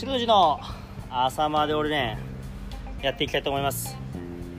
[0.00, 0.58] 白時の
[1.10, 2.18] 朝まで俺ね
[3.02, 3.94] やっていきたいと思います。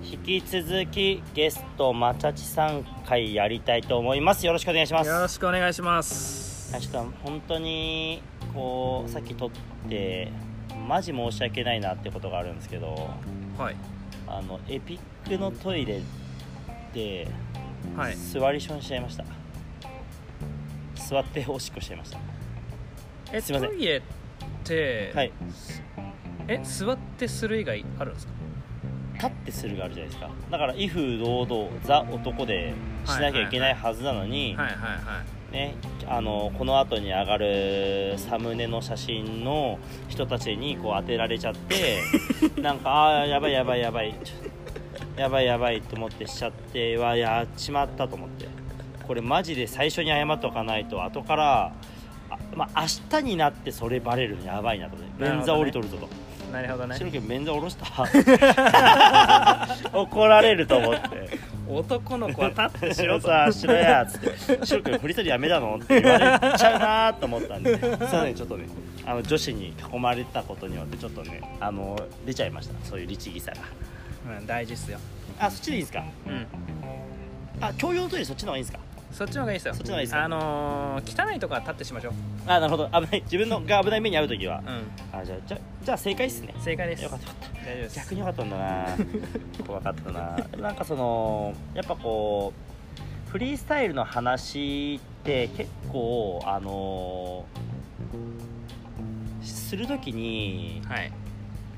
[0.04, 4.46] 引き続きゲストまちゃちさん会やりたいと思います。
[4.46, 5.08] よろしくお願いします。
[5.08, 6.80] よろしくお願いします。
[6.80, 8.22] ちょっと本当に
[8.54, 9.50] こうさっき撮っ
[9.90, 10.32] て
[10.88, 13.10] マジ申し訳ないなってことがあるんですけど
[13.58, 13.76] はい。
[14.28, 16.02] あのエピックのトイレ
[16.94, 17.28] で
[17.98, 18.16] はい。
[18.16, 19.26] 座りションしちゃいました、
[20.94, 22.20] 座っておしっこしちゃいました。
[23.34, 23.70] えすいません。
[23.70, 24.02] トイレっ
[24.72, 25.32] て、はい。
[26.48, 28.34] え座ってする以外あるんですか？
[29.16, 30.30] 立ってするがあるじゃないですか。
[30.50, 32.74] だから威風堂々ザ男で
[33.06, 35.22] しなきゃいけないはずなのに、はいはいは
[35.52, 35.76] いね、
[36.08, 42.02] あのこの後に上がるサムネの写真の人たちにこう当てられちゃって
[42.62, 48.48] なんかああやばいやばいやばいちょやばいやばいと思ってしちゃってはやっちまったと思って。
[49.08, 51.72] これマジで最初に謝っておかないと後からあ
[52.56, 52.88] まあ明
[53.22, 55.04] 日になってそれバレるのやばいなとね。
[55.20, 56.10] 便座降りとるぞと。
[56.52, 56.98] なるほどね。
[56.98, 57.86] 白木便座下ろした？
[59.98, 61.40] 怒られると思って。
[61.70, 64.66] 男の子は立ってしろさしろやっつって。
[64.66, 67.80] 白くんフリースタイルやめたのって言われちゃうなと思ったんで。
[67.80, 67.88] そ
[68.22, 68.66] うねちょっとね。
[69.06, 72.74] あの女子に囲まれたことによってちょっとねあの出ちゃいました。
[72.86, 73.62] そういう律儀さが。
[74.38, 75.00] うん大事っすよ。
[75.40, 76.04] あそっちでいいですか？
[76.28, 76.46] うん。
[77.62, 78.84] あ共用のトイレそっちの方がいいんですか？
[79.12, 79.74] そっちの方がいいですよ。
[79.74, 80.24] そっちの方がいいですか？
[80.24, 82.12] あのー、汚いとこは立ってしましょ。
[82.12, 82.14] う
[82.48, 82.88] あなるほど。
[82.88, 83.22] 危ない。
[83.24, 84.64] 自分のが危ない目に遭う時は。
[84.66, 85.20] うん。
[85.20, 86.54] あじゃあじゃあじゃあ正解っすね。
[86.60, 87.04] 正解です。
[87.04, 87.28] よかった。
[87.28, 87.96] よかった大丈夫です。
[87.98, 88.86] 逆によかったんだな。
[89.68, 90.38] 怖かったな。
[90.58, 92.54] なんかそのやっぱこ
[93.28, 97.46] うフリースタイルの話って結構あの
[99.44, 101.12] する時にはい。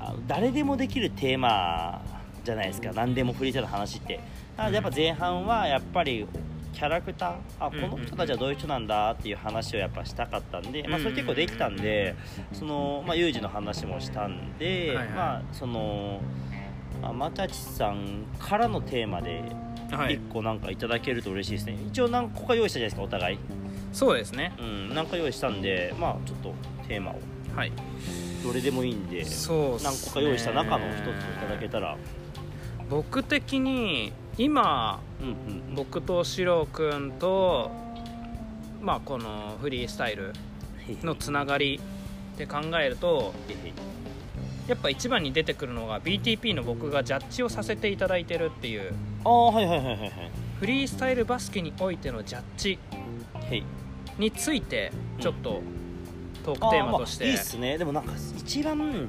[0.00, 2.00] あの誰でもできるテーマ
[2.44, 2.90] じゃないですか。
[2.94, 4.20] 何でもフリースタイルの話って。
[4.56, 6.26] なのでやっぱ前半はやっぱり
[6.74, 12.16] キャラクターあこの人たちはどういう人なんだっていう話をやっぱしたかったんで、まあ、それ結構できたんで
[12.52, 15.08] その、まあ、ユージの話もしたんで、はいはい。
[15.08, 16.20] まあその
[17.00, 19.42] まあまたちさんからのテーマで
[19.90, 20.18] はい。
[20.18, 23.38] 1個なんかいただけると嬉しいですね、一応何個か用意したじゃないですかお互い。
[23.92, 24.52] そうですね。
[24.58, 26.54] うん何か用意したんでまあちょっと
[26.88, 27.18] テーマを。
[27.54, 27.72] はい。
[28.42, 31.96] どれでもいいんで何個か用意した中の一ついただけたら。
[32.90, 35.30] 僕的に今うんう
[35.72, 37.70] ん僕とシロくんと
[38.82, 40.32] まあこのフリースタイル
[41.02, 41.80] のつながり
[42.34, 43.32] って考えると
[44.66, 48.92] やっぱ一番に出てくるのが BTP の僕がジャッジをさせていただいてるっていう。
[49.24, 50.10] ああはいはいはいはいはい。
[50.58, 52.78] フリースタイルバスケにおいてのジャッジ
[54.18, 55.60] についてちょっと
[56.44, 57.78] トークテーマとして、あーまあいいっすね。
[57.78, 59.08] でもなんか一番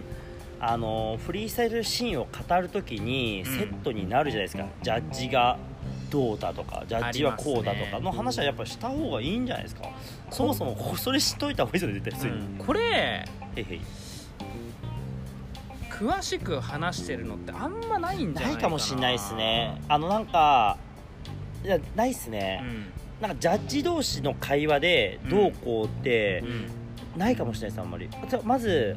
[0.67, 3.57] あのフリースタイルシーンを語るときにうん。
[3.57, 5.57] セットになるじゃないですか、ジャッジが
[6.09, 7.99] どうだとかジャッジはこうだとか。
[7.99, 9.83] の話はやっぱした方がいいんじゃないですか。
[10.29, 12.65] そもそもこそれ知っといた方がいいですよね絶対うん。
[12.65, 13.25] これへ
[13.61, 13.81] いへい。
[15.89, 18.59] 詳しく話してるのってあんまないんじゃないな。
[18.59, 19.79] いかもしんないですね。
[19.87, 20.77] あのなんか
[21.63, 23.21] いやないっすうね、ん。
[23.21, 27.19] なんかジャッジ同士の会話でどうこうってうん。
[27.19, 28.09] ないかもしれないですあんまり。
[28.29, 28.95] じゃあまず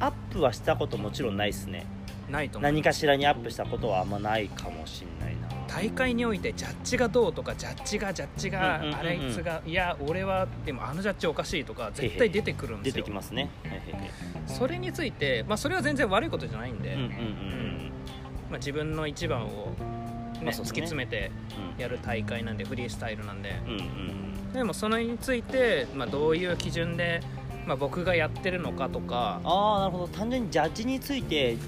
[0.00, 1.86] アップはしたこともちろんないっすね。
[2.30, 5.48] ないと思う何かしらにアップしたことはあんまないかもしんないな。
[5.66, 9.00] 大会においてジャッジがどうとかジャッジがジャッジがうんうんうんうん。
[9.00, 13.50] あれいつがいや俺はでもあのジャッジおかしいとか絶対出てくるんで出てすよきますね。
[13.64, 14.10] はいはいはい
[14.46, 17.92] それについてまあそれは全然悪いことじゃないんで、うんうんうん
[18.50, 19.52] まあ、自分の一番を、ね
[20.38, 20.80] 突きまあそうですね。
[20.82, 21.30] 詰めて
[21.78, 23.60] やる大会なんでフリースタイルなんで。
[23.66, 23.82] うんうんう
[24.50, 24.52] ん。
[24.52, 27.20] でもそれについて、まあ、どういう基準で、
[27.68, 29.40] まあ、僕がやってるのかとか。
[29.44, 30.08] ああなるほど。
[30.08, 31.58] 単純にジャッジについて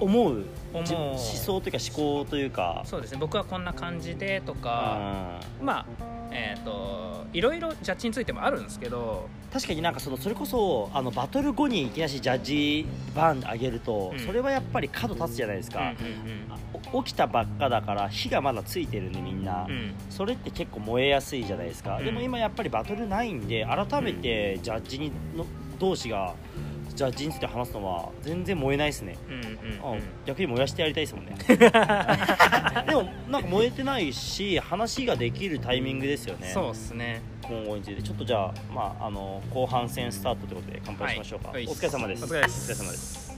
[0.00, 0.46] 思う。
[0.72, 0.84] 思う。
[0.86, 2.82] じ思想というか思考というか。
[2.86, 3.18] そうですね。
[3.20, 5.66] 僕はこんな感じでとか、うん。
[5.66, 5.86] まあ
[6.30, 14.18] えっ、といろいろジャッジについてもあるんですけど確かになんかそのそれこそあのバトル後にいきなしジャッジバーン上げると、うん。
[14.18, 16.58] それはやっぱり角立つじゃないですか、うんあ
[16.92, 19.72] お起きたばっかだから火がまだついてるんでみんな、うん。
[19.72, 22.04] うんそれって結構燃えやすいじゃないですか、うん。
[22.04, 25.46] でも今やっぱりバトルないんで改めてジャッジにの
[25.78, 29.40] 同士がジャッジについて話すのは全然燃えないですね、うんうん
[29.82, 30.02] あうん。
[30.26, 31.36] 逆に燃やしてやりたいですもんね。
[31.48, 36.48] でもなんか燃えてないし話ができるタイミングですよね。
[36.48, 37.22] そうっすね。
[37.42, 38.02] 今後について。
[38.02, 41.66] ちょっとじゃあ,、まあ、あの後半戦スタートということで乾杯しましょうか、はい。
[41.66, 42.24] お疲れ様です。
[42.24, 42.72] お疲れです。
[42.72, 43.14] お疲れ様です。
[43.24, 43.32] す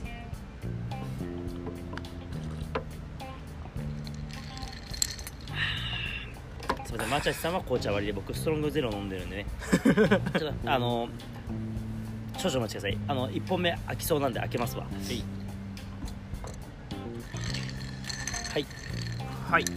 [6.93, 7.09] みません。
[7.13, 9.45] マチャシさんは紅茶割りで僕ストロングゼロ飲んでるんでね。
[10.39, 11.09] ちょっとあの
[12.43, 12.97] 少々お待ちください。
[13.07, 14.83] あの1本目開きそうなんで開けますわ。
[14.83, 14.93] はい。
[18.51, 18.65] はい。
[19.49, 19.65] はい。
[19.65, 19.71] で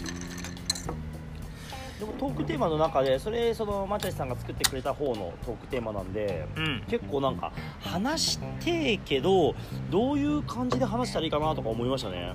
[2.05, 6.83] もトークテーマの中でそれそのマチャシさんが作ってくれた方のトークテーマなんでうん。
[6.89, 9.55] 結構なんか話してえけど
[9.91, 12.35] どういう感じで話したらいいかなとか思いましたね。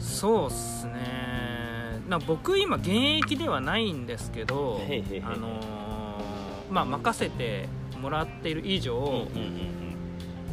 [0.00, 2.00] そうっすね。
[2.08, 2.88] な僕今現
[3.22, 4.80] 役ではないんですけど
[5.22, 5.64] あのー
[6.70, 7.68] まあ任せて
[8.04, 9.26] もらっている以上、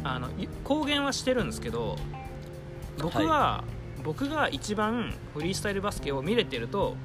[0.02, 1.96] あのい公言はしてるんですけど
[2.98, 3.62] 僕は、
[4.02, 6.96] 僕が一番フリースタイルバスケを見れてると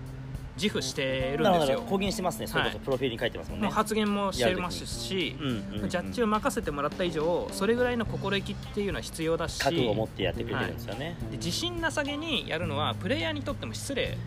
[0.61, 1.77] 自負してるんですよ。
[1.79, 2.47] ど公言してますね。
[2.47, 2.85] それこそはい。
[2.85, 3.65] プロフィールに書いてますもんね。
[3.67, 10.73] もう発言もしてますし、うんうんうんジャッジを任せてもらった以上それぐらいの心意気っていうのは必要だし覚悟を持ってやってくれてるん。
[10.73, 14.17] ですよね、で自信なさげにやるのはプレイヤーにとっても失礼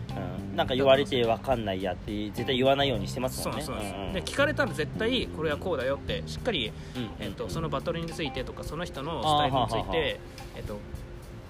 [0.49, 0.67] うん、なん。
[0.67, 1.65] か言われて分かん。
[1.65, 3.57] ないやって絶対言わないようにしてますもん。
[3.57, 4.09] ねそうそうです、ん。
[4.09, 4.13] ん。
[4.13, 7.09] で聞かれたら絶対これはこうだよってしっかり、うん。
[7.19, 10.19] えっとそのバトルについてとかその人のスタイルについあーはーはーはて、
[10.55, 10.77] えっと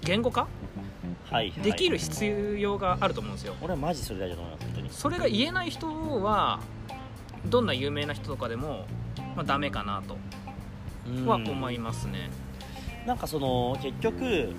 [0.04, 0.71] 言語化はいはい
[1.62, 3.54] できる必要があると思うんですよ。
[3.62, 4.90] 俺はマジそれ大事だと思います本当に。
[4.90, 5.86] それが言えない人
[6.22, 6.60] は
[7.46, 8.86] どんな有名な人とかでも、
[9.36, 10.16] まあ、ダメかなと。
[11.26, 12.30] は思いますね、
[13.06, 14.52] なんかその結局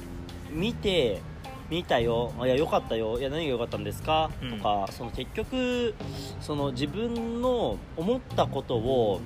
[0.52, 1.22] 見て
[1.70, 4.58] 見たよいや良かったよいや何が良かったんですか、うん。
[4.58, 5.96] とかその結局
[6.42, 9.22] その自分の思ったことを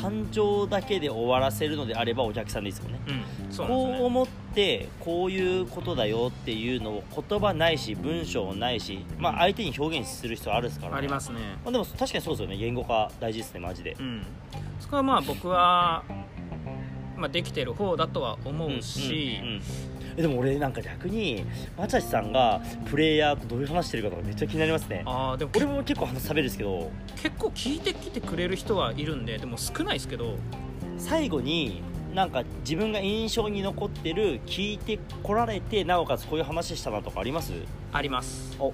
[0.00, 3.00] 感情だけで終わらせるのであればお客さんでいいですもんね。
[3.08, 3.52] うん。
[3.52, 3.74] そうね。
[3.74, 11.38] こう思ってこういうことだよっていうのを言葉ないし文章ないし、まあ、相手に表現する必要あるですから、ね、ありますね。
[11.64, 12.56] まあ、でも確かにそうですよね。
[12.56, 13.96] 言語化大事ですねマジで。
[13.98, 14.26] うん。
[14.80, 16.04] そこはまあ僕は、
[17.16, 21.44] まあ、できてる方だとは思うし、うんうんうんえでも俺なんか逆に
[21.76, 25.02] マチャシさんがプレイヤーとどういう話してるかとかめっちゃ気になりますね。
[25.04, 26.90] あーでも俺も結構話さべるんですけど。
[27.16, 30.36] 結構聞いてきてくれる人はいるんででも少ないですけど。
[30.98, 31.82] 最後に
[32.14, 37.52] なんか自分が印象に残ってる聞いてこられてなおかつこういう話したなとかあります？
[37.92, 38.56] あります。
[38.58, 38.72] お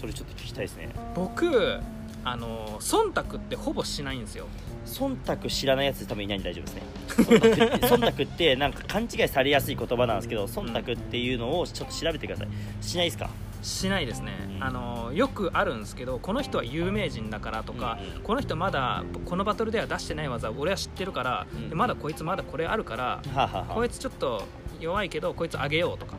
[0.00, 0.88] それちょっと聞きたいですね。
[1.14, 1.78] 僕
[2.24, 4.46] あの忖度ってほぼしないんですよ
[4.88, 6.82] 忖度知らないやつ多分いないんで大丈夫ですね。
[7.88, 12.48] 忖度ってなんか勘違いされやすい言葉なんですけど忖度っていうのをちょっと調べてください。
[12.80, 13.30] しないですか？
[13.62, 14.64] しないですね、うん。
[14.64, 21.68] あのよくあるんですけどこの人は有名人だからとか、うんうんこの人まだこのバトルでは出してない技俺は知ってるから、うん。
[21.68, 24.44] でまだこいつまだこれあるから、はあ、はこいつちょっと
[24.80, 26.14] 弱いけどこいつあげようとか。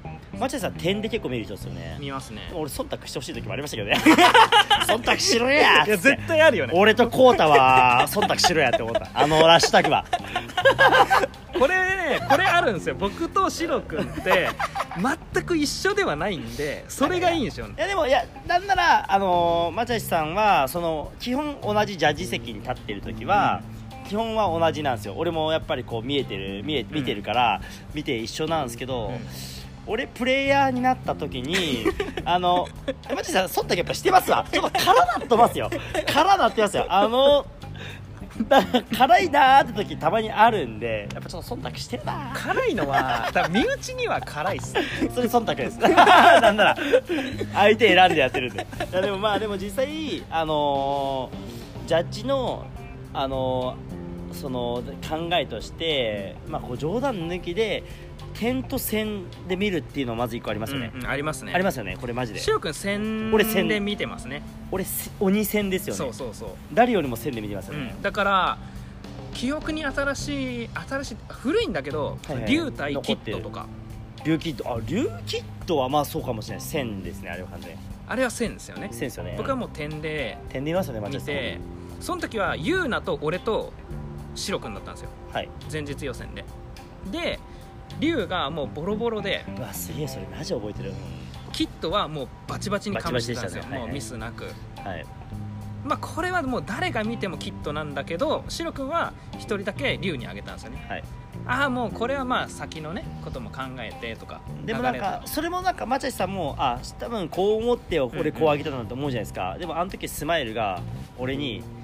[0.37, 1.97] マチャさん点で結構見る人ですよね。
[1.99, 2.41] 見ますね。
[2.53, 3.97] 俺忖度してほしい時もありましたけどね。
[4.87, 6.19] 忖度しろやっつって。
[6.27, 9.09] 対あるよ俺とコウタは忖度しろやって思った。
[9.13, 10.05] あのラッシュタグは。
[11.59, 12.95] これねこれあるんですよ。
[12.95, 14.49] 僕とシロ君って
[15.33, 23.61] 全く一緒ではないんでそれがいいんですよいやでもいやなんならあのーマチャシさんはその基本同じジャッジ席に立ってる時は、
[24.07, 25.13] 基本は同じなんですよ。
[25.17, 27.61] 俺もやっぱりこう見えてる見え見てるから、
[27.93, 29.27] 見て一緒なんですけど、うん
[29.91, 31.85] 俺プレイヤーになった時に
[32.23, 32.65] あの
[33.13, 34.45] マチャさん忖度やっぱしてますわ。
[34.49, 35.69] ちょっと辛なってますよ。
[36.07, 36.85] 辛なってますよ。
[36.87, 37.45] あの
[38.47, 38.63] だ
[38.97, 42.53] 辛いなーって時たまにあるんでやっぱちょっと忖度してるなー。
[42.53, 44.73] 辛いのは多分身内には辛いっす。
[45.13, 45.77] それ忖度です。
[45.83, 46.77] なんなら
[47.53, 48.65] 相手選んでやってるんで。
[48.91, 52.65] いやでもまあでも実際あのージャッジの
[53.13, 53.91] あのー
[54.33, 57.83] その考えとしてまあこう冗談抜きで
[58.33, 61.53] 点と線で見るっていうのはまず一個ありますよね、うんうんありますね。
[61.53, 62.39] ありますよねこれマジで。
[62.39, 63.67] シロ君線俺線。
[63.67, 64.41] で見てますね。
[64.71, 65.97] 俺せ鬼線ですよね。
[65.97, 66.49] そうそうそう。
[66.73, 68.57] 誰よりも線で見てますよね、うん、だから
[69.33, 72.45] 記憶に新しい新しい古いんだけどはいはい。
[72.45, 73.67] 竜対キッドとか。
[74.23, 74.69] 竜キッド。
[74.69, 76.65] あ竜キッドはまあそうかもしれない。
[76.65, 77.77] 線ですねあれは完全に。
[78.07, 78.89] あれは線ですよね。
[78.91, 79.35] 線ですよね。
[79.37, 80.37] 僕はもう点で。
[80.49, 81.59] 点で見ますよねマジで。
[81.99, 83.71] その時はユーナと俺と
[84.35, 85.09] シロ君だったんですよ。
[85.31, 85.49] はい。
[85.71, 86.43] 前日予選で。
[87.11, 87.39] で
[88.01, 90.91] 竜がもうボロボロでうわすげえそれマジ覚えてる、
[91.53, 93.63] キッドはもうバチバチにかましてたんですよ。
[93.63, 93.79] バチバチでしたね。
[93.79, 94.45] もうミスなく。
[94.83, 95.05] はい。
[95.85, 100.85] まあこれはもう誰が見てもキッドなんだけどシロ君は一人だけ竜にあげたんですよね。
[100.89, 101.03] はい。
[101.45, 105.21] ああもうこれはまあ先のねことも考えてとかでもなん流れとか。
[105.25, 110.81] それもなんかマチャシさんもあ多分こう思って俺こうあげたなと思うじゃないですか、でもあの時スマイルが
[111.17, 111.63] 俺に「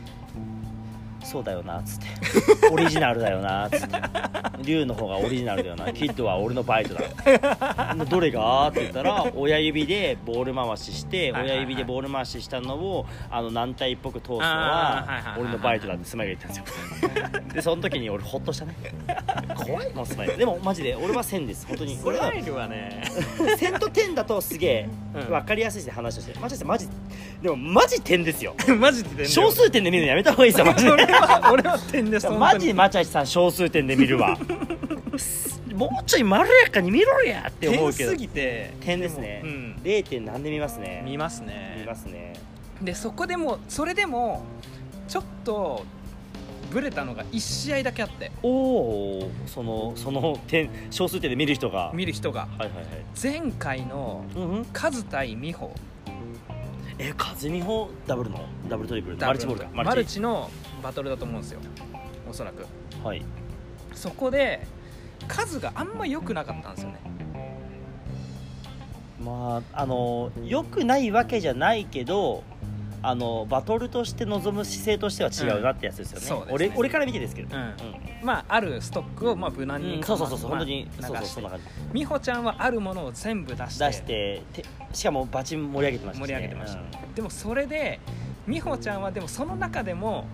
[1.28, 2.08] そうだよな」っつって
[2.72, 4.02] 「オリジナルだよな」っつって
[4.64, 5.92] 「龍の方がオリジナルだよな。
[5.94, 7.02] キッドは俺のバイトだ」
[8.06, 17.44] どれが?」って言ったら親指でボール回しして親指でボール回ししたのをあの軟体っぽく通すのは俺のバイトだってスマイルが言ったんですよ。
[17.54, 18.76] でその時に俺ホッとしたね。
[19.56, 19.94] 怖い。
[19.94, 20.38] もんスマイル。
[20.38, 21.66] でもマジで俺は線です。
[21.68, 21.96] 本当に。
[21.96, 23.04] スこれはマイルはね。
[23.58, 25.28] 線と点だとすげえうん。
[25.30, 26.40] 分かりやすいですね話として。
[26.40, 26.88] マジでマジ
[27.42, 28.56] でもマジ点ですよ。
[28.80, 34.38] マジで少数点で見るのやめた方がいいですよマジ俺では俺は点です マジで本マチャシさん少数点で見るわ。
[35.76, 38.10] もうちょいまろやかに見ろやって思うけど。
[38.10, 38.74] 点すぎて。
[38.82, 39.42] 点ですね。
[39.44, 39.76] うん。
[39.84, 40.04] 0.
[40.04, 41.04] 点何で見ますね。
[41.06, 41.76] 見ますね。
[41.80, 42.34] 見ますね。
[42.82, 44.44] でそこでもそれでも
[45.08, 45.86] ちょっと
[46.72, 48.32] ブレたのが1試合だけあって。
[48.42, 51.92] おおそのその点少数点で見る人が。
[51.94, 52.42] 見る人が。
[52.42, 52.86] はいはいはい。
[53.22, 54.66] 前回のうんうん。
[54.74, 55.72] カズ対美穂
[57.00, 58.46] え風見穂ダブルの？
[58.70, 59.70] ダブルトリプルマルチボールか。
[59.72, 60.20] マルチ。
[60.20, 60.50] の
[60.82, 61.60] バトルだと思うんですよ。
[62.30, 62.66] おそらく。
[63.04, 63.24] はい。
[63.94, 64.66] そこで
[65.28, 67.00] カズがあんま良くなかったんですよね。
[69.24, 72.44] まああの良くないわけじゃないけど
[73.08, 77.64] あのバトルとして臨む姿勢としては違うなってやつですよね,、うん俺俺から見てですけど、うん。
[77.64, 77.74] うん。
[78.22, 80.04] まああるストックをまあ無難に、うん。
[80.04, 81.66] そうそうそうそう、まあ本当に流そうそうそんな感じ。
[81.94, 83.86] 美穂ちゃんはあるものを全部出して。
[83.86, 86.34] 出しててしかもバチ盛り上げてましたしね。
[86.34, 86.80] 盛り上げてました。
[86.80, 87.14] うん。
[87.14, 88.00] でもそれで
[88.46, 90.28] 美穂ちゃんはでもその中でも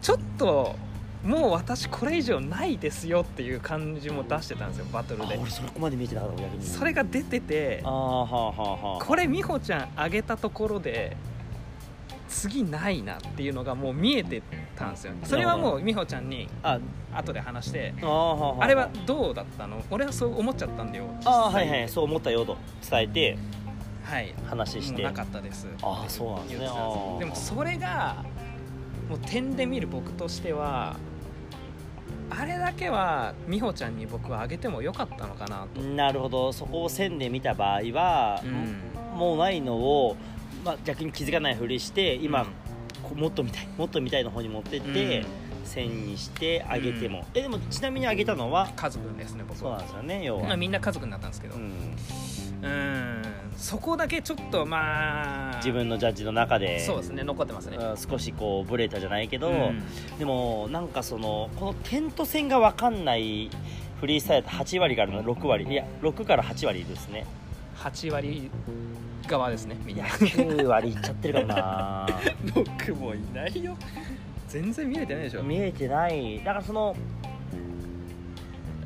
[0.00, 0.76] ちょっと
[1.24, 5.34] もう私これ以上ないですよっていう感じも出してたんですよバトルで。
[5.34, 6.64] あ俺そこまで見てなかった逆に。
[6.64, 11.16] それが出ててああはあはあはあこれ美穂ちゃん上げたところで
[12.28, 14.42] 次ないなっていうのがもう見えて
[14.76, 16.78] たんですよそれはもう美穂ちゃんにあ
[17.12, 19.82] 後で話してあれはどうだったの？
[19.90, 21.04] 俺はそう思っちゃったんだよ。
[21.24, 22.56] ああはいはいそう思ったよと
[22.90, 23.38] 伝えて
[24.02, 24.34] はい。
[24.46, 25.02] 話して。
[25.02, 25.68] なかったです。
[25.82, 26.66] ああそうなんですね。
[27.20, 28.24] でもそれが
[29.08, 30.96] もう点で見る僕としては
[32.30, 36.52] あれだけは美穂ちゃんに僕はあげてもよかったのかなと、なるほど。
[36.52, 39.18] そこを線で見た場合は、うん。
[39.18, 40.16] もうないのを、
[40.64, 42.48] まあ、逆に気づかないふりして今、うん
[43.14, 45.26] もっと見たいもっと見たいの方に持ってって、うん。
[45.66, 47.38] 線にしてあげても、うん。
[47.38, 48.70] えでもちなみにあげたのは？
[48.74, 49.62] 家族ですね僕は。
[49.62, 51.54] そうなんですよね要は、まあ、みんな家族になったんですけど。
[51.54, 51.66] ううん。
[52.70, 53.22] ん
[53.58, 55.56] そこだけちょっとまあ。
[55.56, 56.80] 自分のジャッジの中で。
[56.80, 57.76] そうですね残ってますね。
[57.76, 59.82] うん少しこうブレたじゃないけど、うん。
[60.18, 63.50] でもなんかそのこの点と線が分かんない
[64.00, 67.26] フリースタイルって8割からの6割いや6から8割ですね
[67.76, 68.50] 8割
[69.26, 70.04] 側ですねみんな。
[70.04, 72.06] 9割いっちゃってるかもな。
[72.54, 73.76] 僕もいないよ。
[74.48, 75.42] 全然見れてないでしょ。
[75.42, 76.38] 見えてない。
[76.38, 76.94] だからその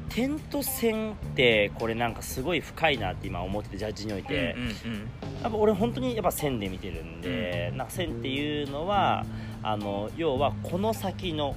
[0.09, 5.09] 点と線ってこれなんかすごい深いなって今思っててジャッジにおいて、うんうん
[5.43, 9.25] やっぱ俺本当にやっぱ線で見てるんで、なんか線っていうのは
[9.63, 11.55] あの要はこの先の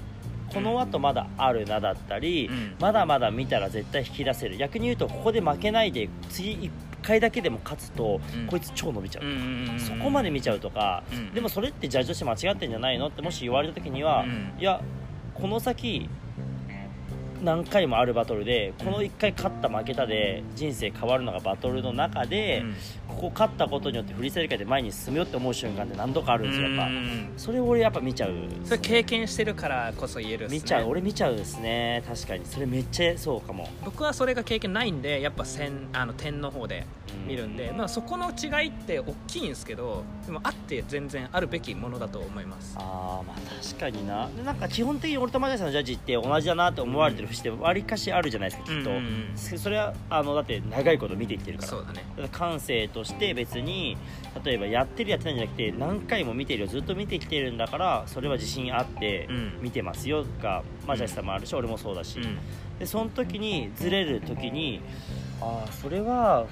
[0.54, 2.76] この後まだあるなだったり、うん。
[2.80, 4.58] まだまだ見たら絶対引き出せる。
[4.58, 6.70] 逆に言うとここで負けないで次1
[7.02, 8.48] 回だけでも勝つと、うん。
[8.48, 11.34] こいつ超伸びちゃう、うんうんうんそこまで見ちゃうとか、うん。
[11.34, 13.08] でもそれってジャッジとして間違ってんじゃないの？
[13.08, 14.54] ってもし言われた時には、うん。
[14.60, 14.82] いや
[15.34, 16.10] この先
[17.44, 22.76] 何回もあるバトルでこの1回勝った負けたで人生変わるのがバトルの中で、うん
[23.12, 26.92] ここ勝ったことによってフリースタイル界で前に進むよって思う瞬間って何度かあるんですよやっぱ、
[27.38, 28.34] それを俺やっぱ見ちゃう
[28.66, 32.04] それ経験してるからこそ言えるね見ちゃう俺見ちゃうですね。
[32.08, 32.46] 確かに。
[32.46, 33.68] それめっちゃそうかも。
[33.84, 36.86] 僕はそれが経験ないんでやっぱ線あの点の方で
[37.28, 42.76] 見るんで、まあ、そこの違いって大きいんですけどでもあって全然あるべきものだと思います。
[42.78, 44.30] あーまあ確かにな。
[44.30, 48.90] でなんか基本的に俺とマジャさんのジャッジって同じだなって思われてる節ってわりかしあるじゃないですかきっと、
[49.36, 51.70] そそれはあのだって長いこと見てきてるから。
[51.70, 52.04] そうだね。
[52.18, 53.98] だ感性として別に
[54.44, 59.60] 例えばやってるやってないんじゃなくて何回も見てるよずっと見てきてるんだからそれは自信あってうん。
[59.62, 62.38] 見てますよがマジャスさんもあるし俺もそうだし、うん。
[62.80, 64.82] でその時にずれる時に
[65.42, 66.48] ああそれは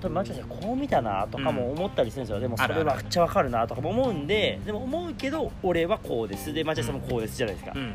[0.00, 6.52] 多分マジャスさんこう見たなとかも思ったりするんですよ、でもそれはめっちゃわかるなとかも思うんででも思うけど俺はこうです。
[6.52, 7.94] でマジャスさんもこうですじゃないですか、うん。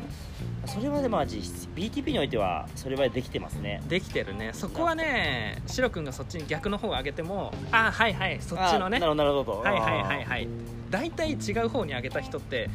[0.66, 3.82] それはでも実質 BTP においてはそれはできてますね。
[3.88, 4.50] できてるね。
[4.52, 8.98] そこはねシロ君がそっちに逆の方を上げてもあはいはいそっちのね。
[8.98, 9.60] なるほどなるほど。
[9.60, 10.48] はいはいはいはい。
[10.90, 12.70] 大体違う方に上げた人って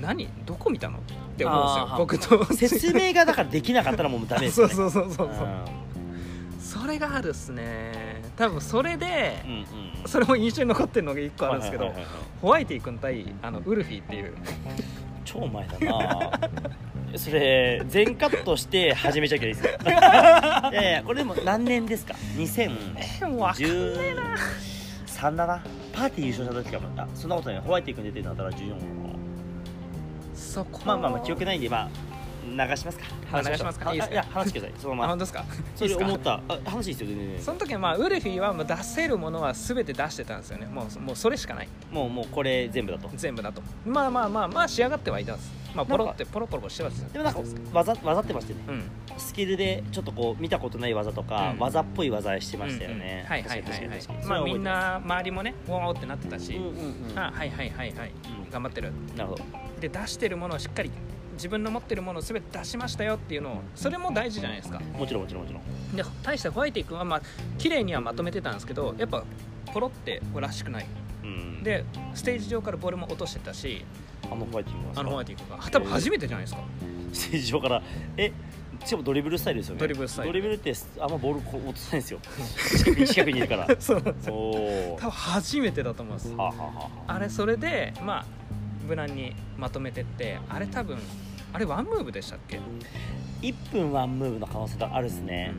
[0.00, 0.28] 何？
[0.44, 0.98] どこ見たの？
[0.98, 1.00] っ
[1.36, 1.94] て思うんですよ。
[1.98, 2.54] 僕と。
[2.54, 5.46] 説明がだからできなかったらもうダメです そうよねそうそうそうそう。
[5.46, 5.48] う
[5.80, 5.83] ん
[6.74, 8.20] それがあるっすね。
[8.36, 9.66] 多分それでうんうん
[10.08, 12.22] それも印象に残ってるのが1個あるんですけどはいはいはいはい。
[12.42, 14.34] ホワイティ君対あのウルフィっていう。
[15.24, 16.40] 超前だな。
[17.16, 19.86] それ全カットして始めちゃうけどいいですか
[20.72, 23.62] いやいやこれでも何年ですか？2013でもわかん。
[23.62, 24.14] ねえ
[25.22, 25.64] なだな。
[25.92, 27.60] パーティー優勝した時かもあそんなことない。
[27.60, 28.80] ホワイト君出てるのだったら14かな
[30.34, 30.80] そこ。
[30.84, 31.88] まあまあまあ記憶ないんでまあ
[32.44, 33.04] 流しますか？
[33.32, 34.14] あ流しますかあいいですか？
[34.14, 34.80] いや話してください。
[34.82, 35.04] そのまま。
[35.04, 35.44] あ本当ですか？
[35.74, 36.34] それ思った。
[36.34, 37.42] あ話いいですよ全然。
[37.42, 40.66] その時はまあウルフィはもう出せるものは全て出してたんですよね。
[40.66, 41.68] もうもうそれしかない。
[41.90, 43.08] もうもうこれ全部だと。
[43.14, 43.62] 全部だと。
[43.86, 45.52] まあまあまあまあ仕上がってはいたんです。
[45.74, 47.12] まあポロってポロポロしてます。
[47.12, 47.40] でもなんか
[47.72, 48.64] 技技ってましたよね。
[48.68, 48.82] うん。
[49.18, 51.58] スキルでちょっとこう見たことない技とか、うん。
[51.58, 53.26] 技っぽい技してましたよね、うんうん。
[53.26, 54.26] はいはいはいはい。
[54.26, 57.18] まあみんな周りもねわーってなってたし、すうんうんうん。
[57.18, 58.12] あはいはいはいはい、
[58.44, 58.50] うん。
[58.50, 58.92] 頑張ってる。
[59.16, 59.44] なるほど。
[59.80, 60.90] で出してるものをしっかり
[61.34, 64.80] 自分の持ってるものを全て出しましたよっていうのをそれも大事じゃないですか。
[64.80, 65.96] もちろんもちろんもちろん。
[65.96, 67.22] で対してホワイティ君はまあ
[67.58, 69.24] 綺麗にはまとめてたんですけどやっぱ
[69.72, 70.86] ポロってらしくない。
[71.22, 71.62] うん。
[71.62, 73.84] でステージ上からボールも落としてたし
[74.24, 76.62] あのホワイティングはあのホワイティングが多分初めてじゃないですか。
[77.12, 77.82] ステージ上から
[78.16, 78.32] え
[78.84, 79.80] しかもドリブルスタイルですよね。
[79.80, 80.32] ドリブルスタイル。
[80.32, 82.18] ドリブルってあんまボール落とさないんですよ。
[82.76, 83.68] 近くに近くにいるから。
[83.80, 84.02] そう。
[84.02, 86.32] なんですよ多分初めてだと思います。
[86.34, 88.24] はあ、はあはあ、あれそれでまあ
[88.84, 90.98] 無難にまとめてってあれ多分
[91.52, 92.60] あれワンムーブでしたっけ、
[93.42, 95.52] 1分ワンムーブの可能性があるですね、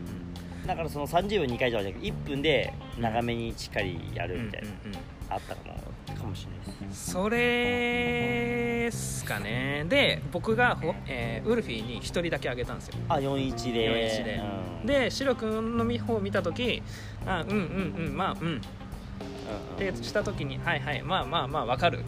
[0.65, 7.12] だからその30秒2回じゃなくて1分で長めにしっかりやるみたいな、うんうんうんあったかもかもしれないです。
[7.12, 9.86] それっすかね。
[9.89, 12.96] で僕がほ、えーウルフィーに1人だけあげたんですよ。
[13.10, 13.89] あ41で。
[13.89, 14.41] 41で。
[14.82, 14.86] うん。
[14.86, 16.84] でシロ君の方を見た時
[17.25, 18.39] あうんうんうんまあうん。
[18.39, 18.60] うんうん。
[18.60, 18.60] っ
[19.94, 22.03] てした時にはいはいまあまあまあわかる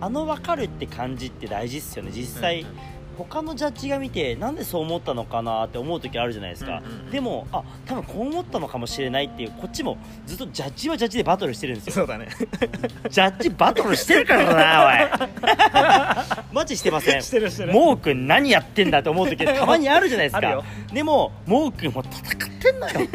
[0.00, 2.10] あの分かるって感じって大事っすよね。
[2.12, 2.68] 実際、うん。
[2.68, 7.10] うん他のジャッジが見てなんでそう思ったのかなって思う時あるじゃないですか、うんうんうん。
[7.10, 11.92] でもあ多分こう思ったのかもしれないっていうこっちもずっとジャッジはジャッジでバトルしてるんですよ。
[11.94, 12.28] そうだね。
[13.08, 16.52] ジャッジバトルしてるからなおい。
[16.52, 17.22] マジしてません。
[17.22, 17.72] してるしてる。
[17.72, 20.62] モー君何やってんだって思う時 たまにあるじゃないですか。
[20.92, 23.08] でもモー君も戦ってんのよ。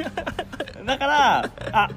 [0.86, 1.90] だからあ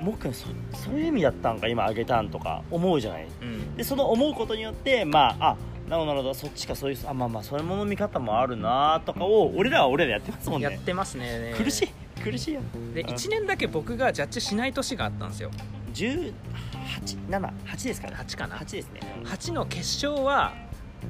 [0.00, 0.46] モー君そ
[0.78, 3.26] そういう意味だったんか今あげたんとか思うじゃない。
[3.42, 3.76] うん。
[3.76, 5.56] でその思うことによってまああ
[5.88, 10.70] なるほどなるほどそっちかそういうあまあまあそれもの見方もあるなとかを俺らは俺らでやってますもんね。
[10.70, 11.54] やってますね。
[11.56, 11.88] 苦しい。
[12.22, 12.60] 苦しいよ。
[12.94, 13.08] でうん。
[13.08, 15.50] 1年だけ僕がジャッジしない年があったんですよ。
[15.94, 18.16] 187ですかね。
[18.16, 18.56] 8かな。
[18.56, 19.00] 8ですね。
[19.24, 20.52] 8の決勝は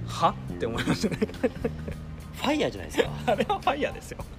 [0.07, 0.35] は？
[0.55, 1.29] って思いましたね。
[2.35, 3.11] ファイヤーじゃないですか。
[3.33, 4.19] あれはファイヤーですよ。
[4.21, 4.38] え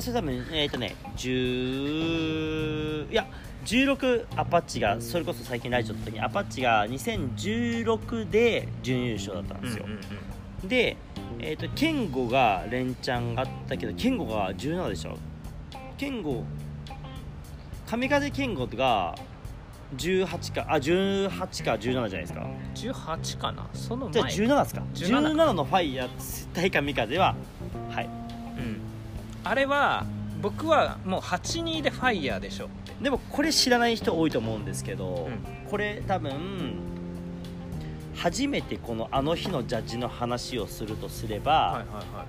[0.00, 3.26] それ多分えっ、とね10いや
[3.64, 9.86] 16アパッチがそれこそ最近ライチョの時にアパッチが2016で準優勝だったんですよ、
[10.64, 10.96] で、
[11.38, 15.16] えー、とケンゴが連チャンがあったけどケンゴが17でしょ。
[15.96, 16.44] ケンゴ
[17.86, 19.14] 神風ケンゴが
[19.96, 22.46] 18かあ18か17じゃないですか。
[22.74, 23.68] 18かな。
[23.72, 24.82] そのじゃあ前17ですか。
[24.94, 27.34] 17 17のファイヤー対神風は
[27.90, 28.06] はい。
[28.06, 28.23] うん
[29.44, 30.04] あれは
[30.40, 32.68] 僕はもう82でファイヤーでしょ。
[33.00, 36.74] でもこれ知らない人多いと思うんですけど、うこれ多分
[38.16, 42.26] 初めてこのあの日のジャッジの話をするとすれば、はいはいはい。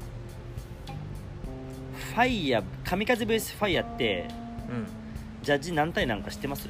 [2.13, 4.27] ファイヤー神風 VS ファイヤーって
[4.69, 4.87] うん。
[5.43, 6.67] ジャッジ何対何か知ってます？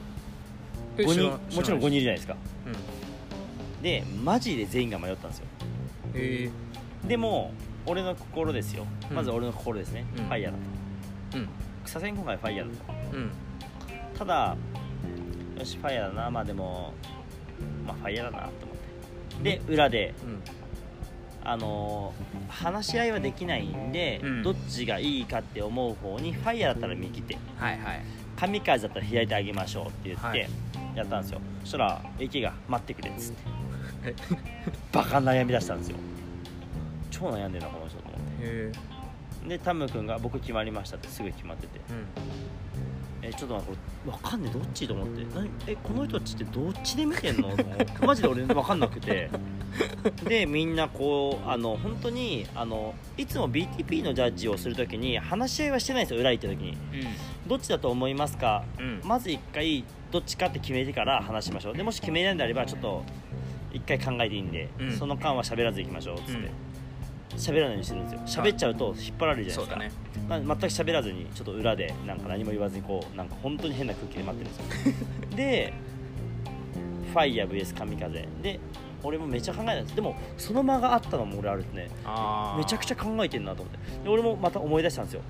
[0.97, 2.35] え ?5 知ら人もちろん5人いるじゃないですか。
[2.67, 3.83] うん。
[3.83, 5.45] でマジで全員が迷ったんですよ。
[6.15, 6.51] へ
[7.03, 7.51] えでも
[7.85, 8.85] 俺の心ですよ。
[9.09, 9.15] うん。
[9.15, 10.25] まず俺の心ですね、うん。
[10.25, 10.57] ファイヤーだ。
[11.39, 11.45] うん。
[11.45, 11.51] と
[11.85, 13.31] さすがに今回ファイヤーだとうん。
[14.17, 14.57] ただ
[15.59, 16.31] よしファイヤーだな。
[16.31, 16.93] まあでも
[17.85, 18.77] まあファイヤーだなと思っ
[19.43, 19.57] て。
[19.57, 20.41] で裏でうん。
[21.47, 24.43] あのー話し合いはできないんで、うん。
[24.43, 28.05] どっちがいいかって思う方にファイヤーだったら右手はいはい。
[28.37, 30.49] 神風だったら左手あげましょうって言って、はい。
[30.95, 31.41] やったんですよ。
[31.61, 33.55] そしたら駅が待ってくれっつって。
[34.93, 35.97] バカ悩み出したんですよ
[37.17, 38.71] 超悩んでるなこの人と思って。
[39.47, 41.79] でタム君が僕決まりましたってすぐ決まってて。
[41.89, 42.07] うん。
[43.21, 45.25] えちょっと待って俺分かんねえどっちと思って。
[45.35, 47.55] 何えこの人たちってどっちで見てんの？
[47.55, 49.29] と思ってマジで俺分かんなくて。
[50.27, 56.77] でみんなこうあの本当にあのいつも BTP のジャッジをするときに話し合いはしてないんですよ裏行った時に。
[57.47, 58.63] どっちだと思いますか？
[58.79, 59.01] うん。
[59.03, 61.77] まず一回どっちかって決めてから話しましょう。
[61.77, 63.03] でもし決めないんであればちょっと
[63.73, 64.91] 一回考えていいんで、うん。
[64.91, 66.33] その間は喋らず行きましょうっつって。
[66.33, 66.64] うん
[67.31, 68.43] 喋、らないようにしてるんですよ。
[68.43, 69.75] 喋っちゃうと引っ張られるじゃないですか。
[69.75, 69.91] だね。
[70.27, 74.95] まあ全く喋らずにちょっと裏でなんか何も言わずにこうなんか本当に変な空気で待ってるんですよ。
[75.35, 75.73] で
[77.11, 78.27] ファイヤー VS 神風。
[78.41, 78.59] で
[79.03, 79.95] 俺もめっちゃ考えたんです。
[79.95, 81.89] でもその間があったのも俺あるね。
[82.05, 84.03] ああめちゃくちゃ考えてんなと思って。
[84.03, 85.21] で俺もまた思い出したんですよ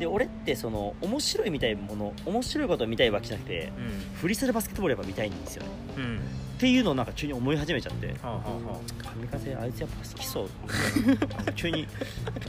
[0.00, 4.16] で俺ってその面白いみたいもの面白いことを見たいわけじゃなくてうん。
[4.16, 5.62] フリースタイルバスケットボールやっぱ見たいんですよ。
[5.62, 6.16] ねうん。
[6.16, 8.06] っていうのをなんか急に思い始めちゃって。
[8.06, 8.80] はあはあは
[9.12, 10.48] 神風あいつやっぱ好きそう
[11.54, 11.86] 急に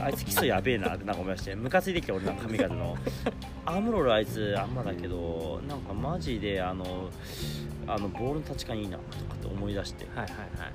[0.00, 2.96] あいつ基礎やべえなってなんか思いましてムカついてきて俺なんか神風の。
[3.66, 7.10] アームロールあいつあんまだけどなんかマジであの
[7.86, 10.06] あのボールの立ち感いいなとかって思い出して。
[10.16, 10.72] あはいはいはい。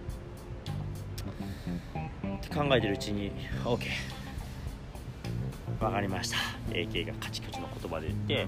[2.37, 3.31] って考えてるうちに
[3.63, 3.79] OK
[5.79, 6.37] わかりました。
[6.71, 8.47] AK がカチカチの言葉で言って、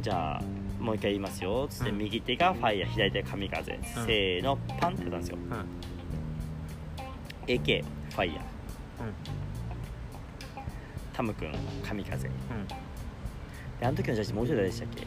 [0.00, 0.42] じゃあ
[0.82, 1.66] もう一回言いますよ。
[1.68, 1.98] つって、うん。
[1.98, 5.36] 右手がファイヤー左手が神風、せーのパンってやったんですよ。
[5.36, 5.66] うん。
[7.46, 8.40] AK ファイヤー。
[8.40, 8.44] うん。
[11.12, 11.52] タム君
[11.86, 12.28] 神風。
[12.28, 12.34] で
[13.80, 13.86] うん。
[13.86, 15.06] あの時のジャッジもう一人誰でしたっけ？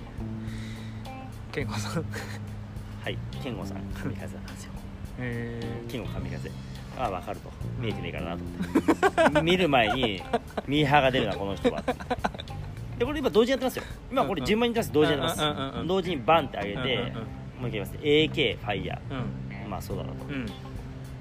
[1.51, 2.05] 健吾さん。
[3.03, 4.71] はい健吾さん神風なんですよ。
[5.19, 5.59] へ
[5.89, 6.51] 健吾神風
[6.97, 7.49] ああ分かると。
[7.79, 8.35] 見えてねえから
[9.25, 10.21] なと見る前に
[10.67, 11.81] ミーハーが出るなこの人は。
[12.97, 13.83] でこれ今同時にやってますよ。
[14.11, 15.73] 今これ順番に出す同時にやってうんうんうんうん。
[15.73, 17.13] ます同時にバンって上げて、うんうん
[17.61, 19.17] もう一回言います AK ファイヤうん。
[19.65, 20.15] ーまあそうだなと。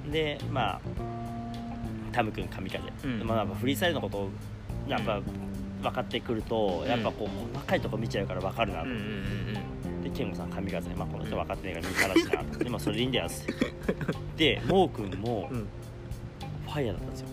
[0.06, 0.10] うん。
[0.10, 0.80] でまあ
[2.12, 3.18] タム君神風、うん。
[3.18, 4.30] でまあやっぱフリースタイルのことを
[4.88, 5.20] やっぱ
[5.82, 13.54] 分かってくると、やっぱこう細かいとこ見ちゃうから分かるなと、うんうんうんでケンゴさん神風、まあ、この人分かってないから見たらしいなとでまあそれでいいんだよっつって。
[14.36, 15.58] でモー君もうん。
[15.58, 15.66] うん
[16.66, 17.26] ファイヤーだったんですよ。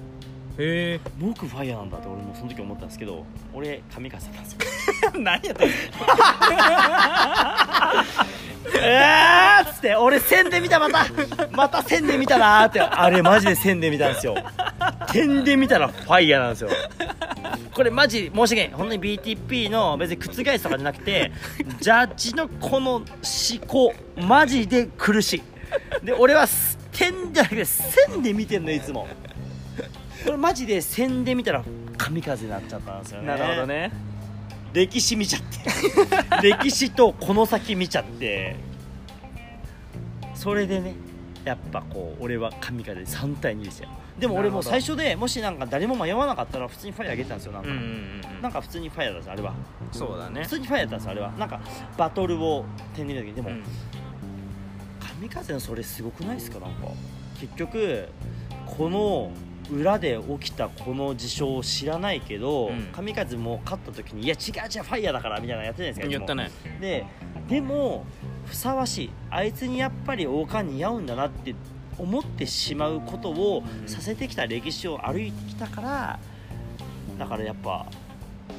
[0.58, 4.53] へえモー君ファイヤーなんだって俺もその時思ったんですけど俺神風だったんです
[5.06, 5.12] よ。
[5.21, 5.75] 何やってんの？
[8.75, 11.06] えーっつって俺線で見たまた
[11.51, 12.82] また線で見たなーって。
[12.82, 14.36] あれマジで線で見たんですよ。
[15.12, 16.69] 点で見たらファイヤーなんですよ。
[17.73, 18.69] これマジ申し訳ない。
[18.73, 21.32] 本当に BTP の別に覆すとかじゃなくて
[21.80, 23.06] ジャッジのこの思
[23.67, 26.06] 考マジで苦しい。
[26.06, 26.47] で俺は
[26.91, 29.08] 点じゃなくて線で見てんのいつも。
[30.25, 31.63] これマジで線で見たら
[31.97, 33.27] 神風になっちゃったんですよね。
[33.27, 33.91] なるほどね。
[34.73, 35.41] 歴史見ちゃっ
[36.41, 36.41] て。
[36.41, 38.56] 歴史とこの先見ちゃって。
[40.36, 40.93] それでね
[41.45, 43.89] やっぱこう俺は神風で3対2ですよ。
[44.19, 49.53] でも俺も最初でもしなんか誰も迷わなかったら普通にファイア上げてたんですよなんか、うんうんうんなんか普通にファイアだったんですあれは。
[49.91, 50.43] そうだね。
[50.43, 51.32] 普通にファイアだったんですあれは。
[51.32, 51.60] なんか
[51.97, 53.63] バトルを点で見た時にでも、うん
[55.17, 56.89] 神風のそれすごくないですかなんか。
[57.39, 58.08] 結局
[58.65, 59.32] この
[59.71, 62.84] 裏で起きたこの事象を知らないけど、うん。
[62.93, 66.51] 神風も勝った時にいや違う違うファイヤーだからみたいなのやってないですか言ったね。
[66.80, 67.06] で
[67.47, 68.06] でも
[68.45, 69.10] ふさわしい。
[69.30, 71.56] あいつにやっぱり王冠似合うんだなって
[71.97, 73.88] 思ってしまうことをうん。
[73.88, 76.19] させてきた歴史を歩いてきたから
[77.17, 77.88] だからやっぱ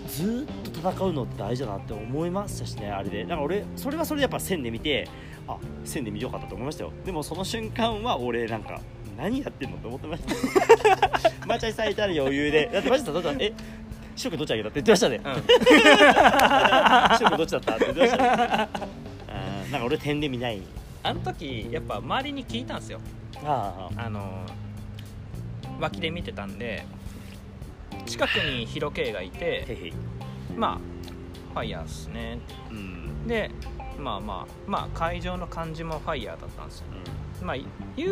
[0.09, 0.47] ずーっ
[0.83, 3.23] と戦うのって大事だなって思いましたしねあれで。
[3.23, 5.09] だから俺それはそれでやっぱ線で見て
[5.47, 6.93] あ線で見てよかったと思いましたよ。
[7.05, 8.81] でもその瞬間は俺なんか
[9.19, 10.29] 何やってんのって思ってました。
[11.47, 12.71] マーチャイさんいたら余裕で。
[12.73, 13.53] だってマジでどっちだえ
[14.17, 15.17] 白くどっちあげたって言ってましたね。
[15.17, 15.25] うん。
[17.39, 17.75] どっちだった？
[17.75, 18.29] って言ってましたね。
[18.33, 20.63] あーなんか俺点で見ない。
[21.03, 23.01] あの時やっぱ周りに聞いたんですよ。
[23.45, 24.45] あああの
[25.81, 26.85] 脇で見てたんで
[28.07, 29.93] 近くにヒロケイがいて
[30.57, 30.79] まあ
[31.55, 32.39] ファイヤーっすね。
[32.71, 33.27] うん。
[33.27, 33.51] で
[33.99, 36.87] まあまあまあ会場の感じもファイヤーだったんですよ
[37.45, 37.67] まあユ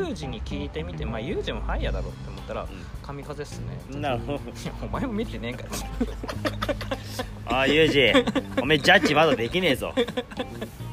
[0.04, 2.66] ージに聞いてみてまあユージもファイヤーだろうって思ったら
[3.02, 3.78] 神風っすね。
[3.92, 4.40] うんなるほど。
[4.82, 5.68] お前も見てねえんかよ
[7.46, 8.32] ああユージ。
[8.60, 9.92] おめえジャッジまだできねえぞ。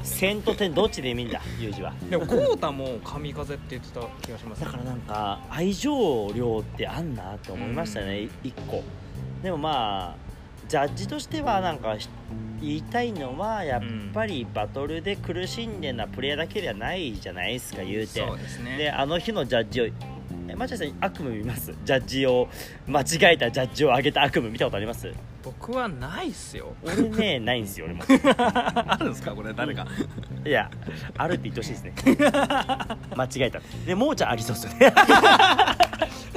[0.03, 1.93] 線と点どっちで見んだユージは。
[2.09, 4.61] でも豪太も神風って言ってた気がします。
[4.61, 8.83] だからなんか愛情量ってあんなって思いましたね、一個
[9.41, 10.32] でもまあ
[10.73, 12.09] ジャッジとしてはなんかひ
[12.59, 13.81] 言いたいのはやっ
[14.11, 18.25] ぱりバトルで苦しんでるのはプレイヤーだけではないじゃないですか言うて。
[18.27, 18.77] そうですね。
[18.77, 19.85] であの日のジャッジを
[20.47, 21.75] えマチャさん悪夢見ます？
[21.85, 22.49] ジャッジを
[22.87, 25.13] 間違えたジャッジを上げた悪夢見たことあります？
[25.43, 26.73] 僕はないっすよ。
[26.81, 28.01] 俺ね ないんですよ俺も。
[28.35, 29.33] あるんですか？
[29.33, 29.85] これ誰か
[30.43, 30.71] いや
[31.19, 31.93] あるって言ってほしいですね。
[33.15, 34.91] 間違えたでもーちゃんありそうですよね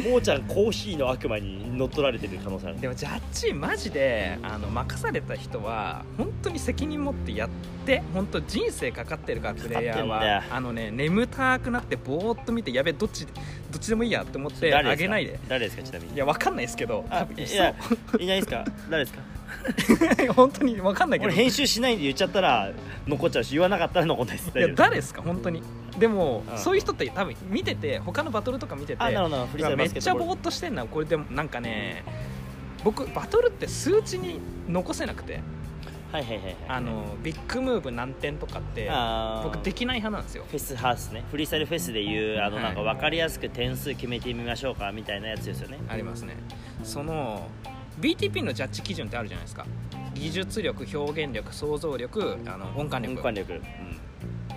[0.09, 2.81] もーちゃんコーヒーの悪魔に乗っ取られてる可能性ある。
[2.81, 7.49] でもジャッジマジであの任された人は本当に責任持ってやっ
[7.87, 10.43] て本当人生かかってるからプレイヤーは。
[10.51, 13.33] あのね眠たくなってぼーっと見てやべどっちど
[13.77, 15.39] っちでもいいやって思ってあげないで。
[15.49, 16.15] 誰ですかちなみに？
[16.15, 17.05] いやわかんないですけど
[17.37, 17.75] いいや
[18.21, 18.65] いないですか？
[18.91, 19.23] 誰ですか？
[20.35, 21.33] 本当にわかんないけど。
[21.33, 22.73] 俺編集しないで言っちゃったら
[23.07, 24.53] 残っちゃうし言わなかったら残んないです。
[24.57, 25.23] いや誰ですか？
[25.23, 25.63] 本当に
[26.01, 26.59] でも、うん。
[26.59, 30.25] そういう人って多分見てて他のバトルとか見ててあなるほどフリースタイルめバスケットボール。
[30.25, 30.85] っちゃぼーっとしてんな。
[30.87, 32.05] これでもなんかね
[32.85, 35.41] 僕バトルって数値に残せなくて。
[36.13, 36.57] はいはいはいはい。
[36.69, 39.51] あのビッグムーブ何点とかってあー。
[39.51, 40.45] 僕できない派なんですよ。
[40.49, 41.25] フェスハウスね。
[41.31, 42.65] フリースタイルフェスでいうあのはい。
[42.65, 45.79] なんか分かりやすく点数決めてみましょうかみたいなやつですよね。
[45.89, 46.37] ありますね。
[46.85, 47.49] その
[48.01, 49.67] BTP のジャッジ基準ってあるじゃないですか。
[50.15, 53.15] 技術力表現力想像力あの音感力。
[53.15, 53.61] 音感力、うん、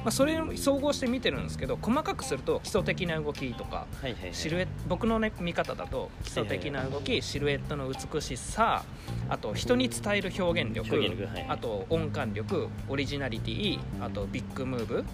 [0.04, 4.34] まあ、それを総合して見てるんですけど細かくすると基礎的な動きとかはいはいはい。
[4.34, 8.84] シルエット僕の、ね、見方だと基礎的な動きシルエットの美しさ
[9.28, 15.06] あと人に伝える表現力はいあと音感力オリジナリティあとビッグムーブ。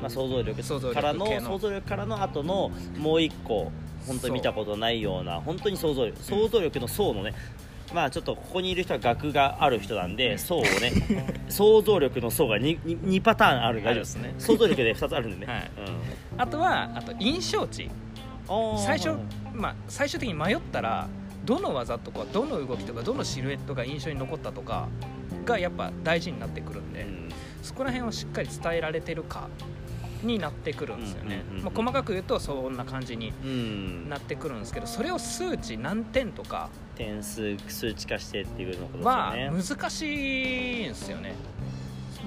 [0.00, 3.70] まあ、想像力からの想像力からの後のもう一個
[4.06, 7.32] 本当に見たことないような本当に想像力想像力の層のね
[7.94, 10.92] まあちょっとここにいる人は学がある人なんで層をね
[11.48, 13.80] 想像力の層が 2, 2, パターンある。
[13.80, 14.34] んで大丈夫ですね。
[14.38, 15.70] 想像力で2つあるんでね、はい。
[16.34, 16.40] うん。
[16.40, 17.88] あとはあと印象値。
[18.76, 19.16] 最初、
[19.54, 21.06] まあ、最終的に迷ったら
[21.44, 24.88] どの技とかどの動きとかどのシルエットが印象に残ったとか
[25.46, 27.28] がやっぱ大事になってくるんで、うん。
[27.62, 29.48] そこら辺をしっかり伝えられてるか
[30.24, 31.36] になってくるんですよね。
[31.36, 34.08] うんうんうんうんまあ細かく言うとそんな感じにうん。
[34.08, 41.34] なってくるんですけどそれを数値何点とか点数数値化してっていうのことはね、難しいんですよね。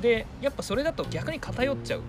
[0.02, 2.02] でやっぱそれだと逆に偏っちゃう。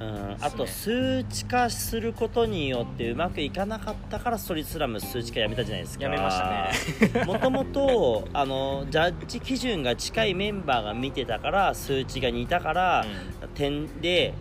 [0.00, 6.04] うん、あと数値化することによってうまくいかなかったからストリートスラム数値化やめたじゃないですか。
[6.04, 7.24] やめましたね。
[7.28, 13.04] もともとあのジャッジ基準が近いメンバーが見てたから数値が似たから、
[13.54, 14.32] 点で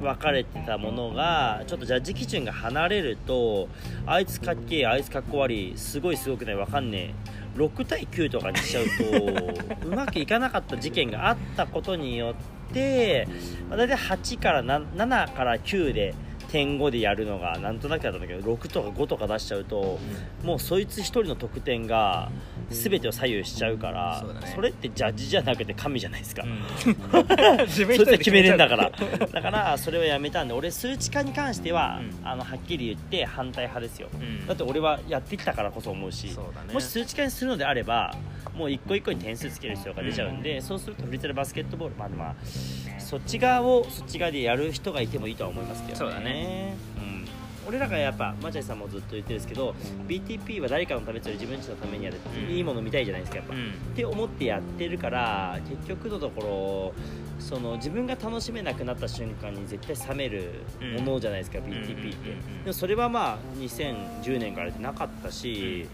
[0.00, 3.68] 分かれてたものがちょっとジャッジ基準が離れると
[4.06, 7.40] あいつかっけえあいつかっこ悪いすごいすごくない分かんねえ。
[7.56, 12.34] 6対9とかにしちゃうと うまくいかなかった事件があったことによ
[12.70, 13.26] って、
[13.68, 16.14] まあ、大体8からな7から9で
[16.50, 19.98] 点5でやるのがなんとなくだったんだけど6とか5とか出しちゃうと
[20.42, 22.30] もうそいつ1人の得点が
[22.70, 24.52] 全てを左右しちゃうから、そうだね。
[24.54, 26.44] それってジャッジじゃなくて神じゃないですか。
[27.66, 28.90] 自そいつは決めれんだから。
[28.90, 32.26] らだからそれをやめたんで俺数値化に関しては、うん。
[32.26, 34.46] あのはっきり言って反対派ですよ、うん。
[34.46, 36.34] だって俺はやってきたからこそ思うしね。
[36.72, 38.14] もし数値化にするのであれば
[38.60, 42.34] もう一個一個に点数つける必要が出ちゃうんで、そうするとフリータルバスケットボールまあまあ
[42.98, 45.96] そっち側をそっち側でやる人がいてもいいとは思いますけどね。
[45.98, 46.76] そうだね。
[46.98, 47.26] うん。
[47.66, 49.74] 俺らがやっぱマチャイさんもずっと言ってるんですけど
[50.08, 52.52] BTP は誰かのためというより自分たちのためにやるっていううん。
[52.52, 53.68] いいもの見たいじゃないですかやっぱ、うん。
[53.68, 56.92] って思ってやってるから結局のとこ
[57.38, 60.52] ろその自分が楽しめなくなった瞬間に絶対冷める
[60.98, 65.88] ものじゃないですか、ん BTP って、うんうんうんうんでもそれはまあ2010年からなかったし、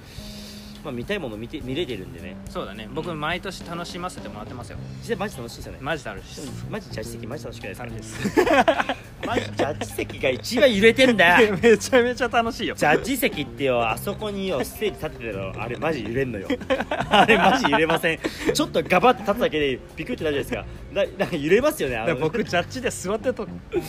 [0.86, 2.36] まあ、見たいもの見て見れてるんでね。
[2.48, 2.88] そうだね。
[2.94, 4.78] 僕毎年楽しませてもらってますよ。
[5.00, 5.78] 実際マジ楽しいですよね。
[5.80, 8.54] マジであるしマジジャッジ席マジ楽しくないですか？
[8.54, 11.40] 楽しいです マジジャッジ席が一番揺れてんだ。
[11.42, 12.74] よめちゃめちゃ楽しいよ。
[12.74, 15.62] ジャッジ席ってよあそこによステージ立ってたの。
[15.62, 16.48] あれマジ揺れんのよ。
[17.10, 18.18] あれマジ揺れません。
[18.54, 21.06] ちょっとガバって立つだけでビクってなるじゃないですか。
[21.18, 23.46] だなんか揺れますよね僕ジャッジで座ってると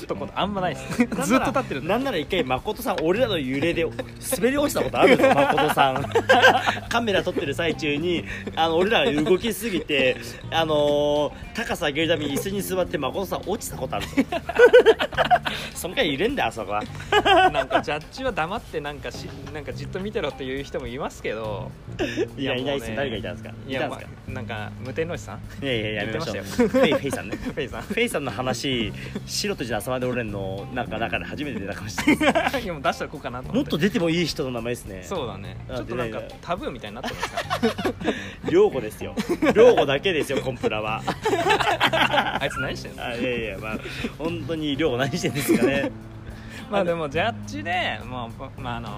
[0.08, 0.98] とこあんまないです。
[1.26, 6.06] ずっと立ってるなんなら一回誠さん俺らの揺れで滑り落ちたことあるんですよ誠さん。
[6.90, 8.26] カメラ撮ってる最中に。
[8.56, 10.18] あの俺らが動きすぎて
[10.52, 14.26] あのー高さ上げるために椅子に座って誠さん落ちたことあるんですよ
[15.74, 16.84] そんかい揺れんだよあそこは。
[17.52, 21.72] なんかジャッジは黙ってなんかしなんかじっと見てろっていう人もいますけど。
[22.38, 22.96] いやいないです。
[22.96, 23.52] 誰がいたんですか？
[23.68, 25.64] いやまあなんか無天老師さん？
[25.64, 26.44] いやいややめましょう。
[26.46, 27.38] フェイフェイさんね。
[27.42, 27.82] フェイさん。
[27.84, 28.92] フェイさんの話
[29.26, 32.64] 白とじの朝まで俺のなんか中で初めて出たかもしれない。
[32.64, 35.04] いやもう出しておこうかなと思っもってと出てもいい人の名前ですね。
[35.04, 35.58] そうだね。
[35.70, 37.40] あちょっとなんかタブーみたいになってますか？
[38.50, 39.16] 両語ですよ。
[39.54, 41.02] 両語だけですよコンプラは。
[42.40, 43.06] あいつ何してんの？
[43.06, 43.78] あいやいやまあ
[44.18, 45.92] 本当に両語何してんですかね。
[46.72, 48.90] まあでもジャッジでもう、まああの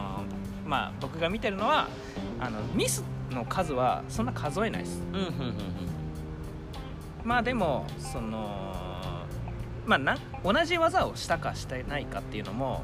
[0.66, 1.88] まあ、僕が見てるのは
[2.40, 5.02] あのミスの数はそんな数えないです。
[5.14, 5.54] うんうんうん。
[7.24, 8.70] まあでもその
[9.86, 12.84] まあな同じ技をしたかしてないかっていうのも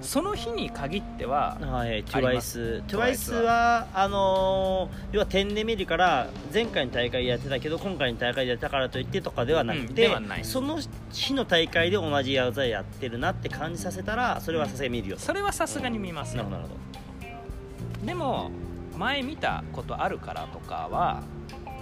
[0.00, 2.82] その日に限ってはうんはいあります。
[2.86, 3.86] TWICE TWICE は。
[3.94, 10.44] あのー要は点で見るから前回の大会やってたけど今回の大会でやったからといってとかではなくうんて、ではない。
[10.44, 10.78] その
[11.12, 15.18] 日の大会で同じ技やってるなって感じさせたらそれはさすがに見るよ。
[15.18, 16.36] それはさすがに見ます。
[16.36, 18.06] よなるほど。
[18.06, 18.50] でも
[18.96, 21.22] 前見たことあるからとかは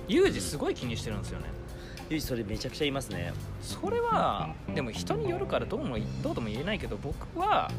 [0.09, 1.47] ユージすごい気にしてるんですよね
[2.09, 3.33] どゆうじそれめちゃくちゃ言いますね。
[3.61, 7.71] それはでも人によるからどうもどうとも言えないけど僕は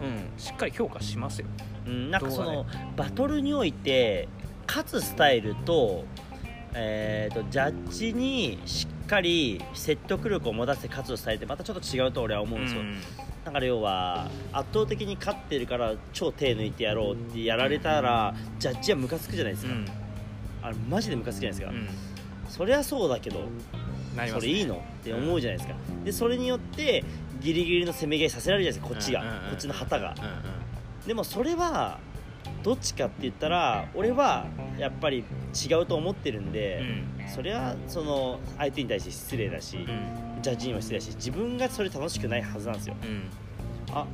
[0.00, 1.48] うんしっかり評価しますよ。
[1.86, 2.64] うん、なんかその
[2.96, 4.28] バトルにおいて
[4.68, 6.04] 勝つスタイルと,、
[6.74, 12.94] えー、とジャッジにしっかり説得力を持たせて勝つスタイルってまたちょっと違うと俺は思うんですよ、ん。
[13.44, 19.86] だから要は圧倒的に勝ってるから超手抜いてやろうってやられたらジャッジはムカつくじゃないですか、うん。
[20.62, 22.13] あれマジでムカつくじゃないですか、うん
[22.48, 24.28] そりゃそうだけどね。
[24.28, 27.04] それいいのって思うじゃないですか、でそれによって
[27.40, 29.34] ギリギリの攻め合いさせられるじゃないですかこっちが、うんうん。
[29.34, 30.14] うんこっちの旗が。
[30.16, 30.26] うんう
[31.04, 31.06] ん。
[31.06, 31.98] でもそれは
[32.62, 34.46] どっちかって言ったら俺は
[34.78, 36.82] やっぱり違うと思ってるんで、
[37.34, 40.42] それはその相手に対して失礼だし、うん。
[40.42, 42.96] ジャッジにも失礼だし自分がそれ楽しくないはずなんですよ。
[43.02, 43.30] うん。
[43.92, 44.06] あ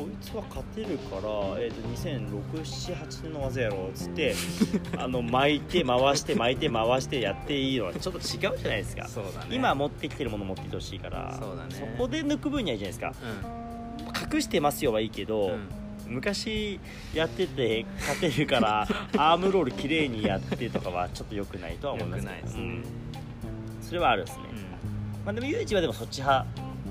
[0.00, 1.20] こいつは勝てるから、
[1.58, 4.34] えー、と200678年の技やろうっつって
[4.96, 9.06] あの巻いて回して巻いて回してやっていいのはちょっと違うじゃないですか。
[9.06, 9.54] そうだね。
[9.54, 11.94] 今持ってきてるもの持ってきてほしいからそうだね。
[11.98, 13.14] こで抜く分にはいいじゃないですか。
[14.02, 14.34] うん。
[14.34, 15.68] 隠してますよはいいけど、うん。
[16.06, 16.80] 昔
[17.14, 22.62] やってて勝てるから アームロール綺麗にやってとかはちょっと良くないとは思います良くないですね。
[22.62, 22.84] うん。
[23.82, 24.44] それはあるですね、
[25.26, 26.46] まあ、でもユージはでもそっち派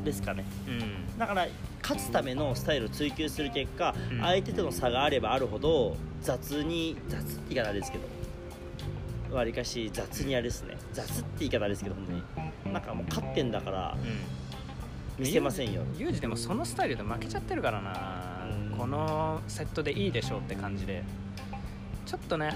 [0.06, 0.46] ですかね。
[0.68, 1.18] うん。
[1.18, 1.48] だから
[1.82, 4.22] 勝つためのスタイルを追求する結果、うん。
[4.22, 7.98] 相手との差があればあるほど雑に雑って言い方ですけ
[9.30, 10.78] どわりかし雑にあれですね。
[10.94, 12.74] 雑って言い方ですけど本当に。
[12.74, 13.98] なんかもう勝ってんだから
[15.18, 15.84] 見せませんよ。
[15.98, 18.48] ユージでもそのスタイルで負けちゃってるからな。
[18.72, 18.78] うん。
[18.78, 21.04] このセットでいいでしょうって感じで。
[22.06, 22.56] ちょっとね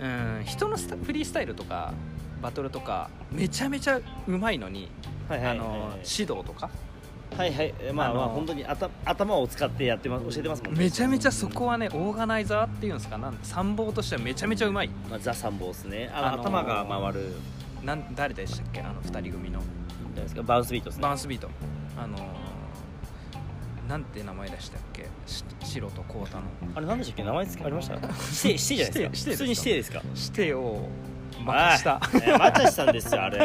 [0.00, 1.92] うん人のスタフリースタイルとか
[2.40, 4.88] バトルとかめちゃめちゃうまいのに、
[5.28, 5.48] はいはい。
[5.50, 6.70] あの指導とか
[7.36, 10.80] はいはいまあまあ本当に頭頭を使ってやってます教えてますもんね。
[10.80, 13.18] めちゃめちゃそこはねオーガナイザーっていうんですか？
[13.18, 14.88] なん参謀としてはめちゃめちゃうまい。
[15.10, 16.10] まあ、ザ・サンボーですね。
[16.14, 17.32] あの、あのー頭が回る。
[17.84, 18.80] なん誰でしたっけ？
[18.80, 19.60] あの2人組の。
[20.14, 20.42] ですか？
[20.42, 21.02] バウンスビートですね。
[21.02, 21.48] バウンスビート。
[21.98, 22.20] あのー
[23.88, 25.06] なんて名前でしたっけ？
[25.26, 26.44] し白とコータの。
[26.74, 27.22] あれ何でしたっけ？
[27.24, 27.94] 名前つけありました？
[28.00, 29.30] 指定指定じゃないですか？
[29.32, 30.02] 普通に指定ですか？
[30.14, 30.88] してを
[31.44, 31.98] 任した。
[31.98, 33.38] はいえーマチさんですよあれ。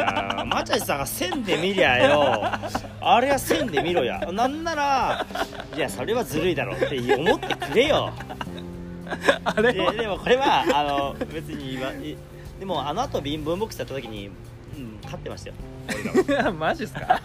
[0.46, 2.44] マチさんが線で見りゃよ。
[3.00, 4.20] あれは線で見ろや。
[4.32, 5.26] なんなら
[5.76, 8.12] いやそれはずるいだろって思ってくれよ。
[9.44, 9.92] あれは。
[9.92, 12.16] ででもこれはあの別に言わい
[12.58, 14.30] でもあの後ビンブンボックスやった時に、う
[14.80, 16.52] ん、勝ってましたよ。
[16.58, 17.20] マジっすか？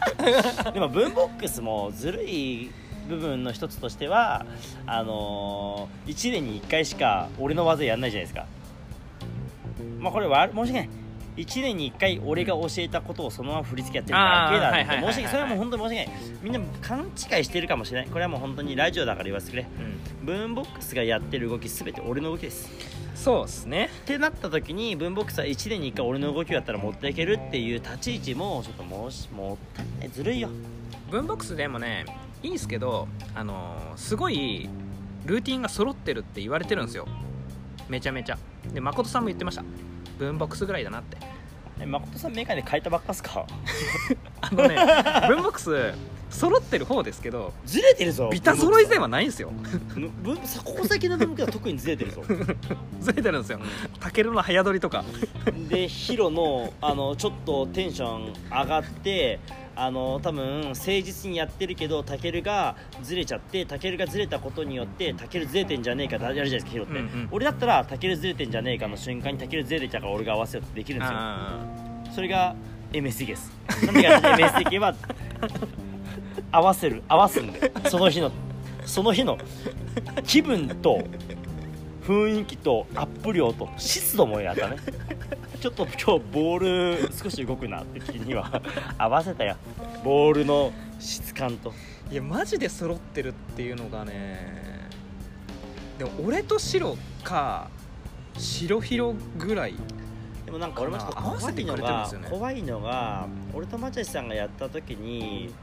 [0.73, 2.71] でもブンボックスもずるい
[3.07, 4.45] 部分の一つとしては
[4.85, 8.45] あのー、1年に1回しか俺の技やんないじゃないですか
[10.07, 10.89] まあこれは申し訳ない。
[11.37, 15.27] 1年に1回俺が教えたことをそのまま振り付けやってるだけあーはいなんはいはいはい。
[15.27, 16.21] それはもう本当に申し訳ない。
[16.41, 18.09] みんな勘違いしてるかもしれない。
[18.09, 19.67] これはもう本当にラジオだから言わせてくれ。
[20.19, 20.25] うん。
[20.25, 22.69] ブーンボックスがやってる動き全て俺の動きです。
[23.13, 23.89] そうっすね。
[24.03, 30.09] ってなった時にブーンボックスは1年に1回俺の動きをやったら持っていけるっていう立ち位置もちょっともうしもったいない。
[30.09, 30.49] ずるいよ。
[31.11, 32.05] 文ボックスでもね
[32.41, 34.67] いいんですけどあのーすごい
[35.25, 37.07] ルーティンが揃ってるって言われてるんですよ
[37.89, 38.37] めちゃめちゃ。
[38.73, 39.63] で誠さんも言ってました。
[40.19, 41.17] 文ボックスぐらいだなって。
[41.79, 43.45] え誠さんメガネ変えたばっかっすか？
[44.41, 44.75] あのね
[45.27, 45.93] 文ボックス
[46.29, 48.29] 揃ってる方ですけどずれてるぞ。
[48.31, 49.51] ビタ揃い勢はないんですよ。
[50.21, 52.23] ぶぶさここ先の部分が特にずれてるぞ。
[52.99, 53.59] ずれてるんですよ。
[53.99, 55.05] タケルの早撮りとか。
[55.69, 59.39] でヒロのあのちょっとテンション上がって
[59.79, 71.17] あの多分誠実にやってるけどタケルがずれちゃってタケルがずれたことによってタケルずれてんじゃねえかってやるじゃないですかヒロって、うんうん俺だったらタケルずれてんじゃねえかの瞬間にタケルずれたから俺が合わせようってできるんですよ。
[71.17, 71.65] あ
[72.13, 72.55] それが
[72.91, 73.51] MSD です。
[73.85, 74.95] なんでかって MSD は
[76.51, 78.31] 合わせる合わすんでその日の
[78.85, 79.37] その日の
[80.25, 81.03] 気分と
[82.05, 84.77] 雰囲気とアップ量と湿度もやったね
[85.59, 88.61] ちょっと今日ボール少し動くなって気には
[88.97, 89.55] 合わせたよ。
[90.03, 91.71] ボールの質感と。
[92.09, 94.87] ーいやマジで揃ってるっていうのがね
[95.97, 97.69] でも俺と白か
[98.37, 99.73] 白ヒロぐらい
[100.45, 102.29] でもなんか俺もちょっと合わ怖いのがね。
[102.29, 105.53] 怖いのが俺とマチャシさんがやった時に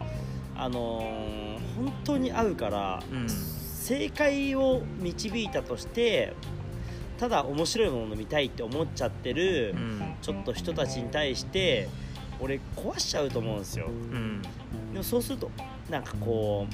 [0.56, 3.28] あのー本当に合うから、うん。
[3.28, 6.32] 正解を導いたとして
[7.18, 10.14] ただ面白いものを見たいって思っちゃってる、うん。
[10.20, 11.88] ちょっと人たちに対して
[12.40, 13.86] 俺壊しちゃうと思うんですよ。
[13.86, 14.42] うん。
[14.92, 15.50] でもそうすると
[15.88, 16.66] なんかこ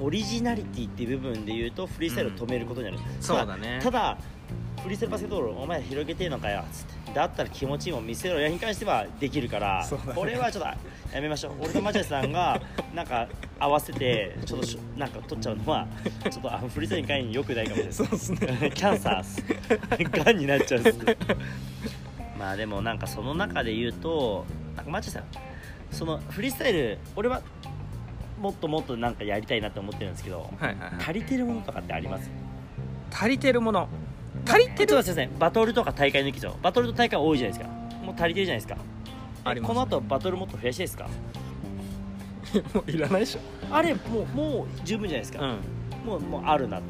[0.00, 3.80] うオリジナリティっていう部分で言うとフリースタイルを止めることになる、そうだね。
[3.82, 4.18] ただ
[4.82, 8.48] フリースタイルバスケットボールお前広げてえのかよつってだったら気持ちいいもん見せろよ。
[8.48, 9.98] に関してはできるから、ね。
[10.14, 11.52] これはちょっとやめましょう。
[11.60, 12.60] 俺とマチャさんが
[12.94, 13.26] なんか
[13.58, 15.86] 合わせてちょっとしょなんか取っちゃうのは
[16.30, 17.92] ちょっとあのフリースタイル会に良くないかもしれない。
[17.94, 18.70] そうですね。
[18.74, 19.42] キャンサーっす。
[20.24, 20.98] がんになっちゃうんです。
[22.38, 24.44] まあでもなんかその中で言うと
[24.76, 25.24] なんかマチャさん
[25.90, 27.40] そのフリースタイル俺は
[28.40, 30.92] もっともっとなんかやりたいなって思ってるんですけどはいはいはい。
[31.00, 32.30] 足りてるものとかってあります？
[33.10, 33.88] 足りてるもの
[34.48, 35.02] 足りてる。
[35.02, 37.74] すいませんバトルとか大会抜きでバトルと大会多いじゃないですか。
[38.04, 38.76] もう足りてるじゃないですか。
[39.44, 41.08] ありますこの後バトルもっと増やしたいですか？
[42.74, 43.40] もういらないでしょ。
[43.70, 45.58] あれもうもう十分じゃないですか、うん。
[46.06, 46.80] もうもうあるな。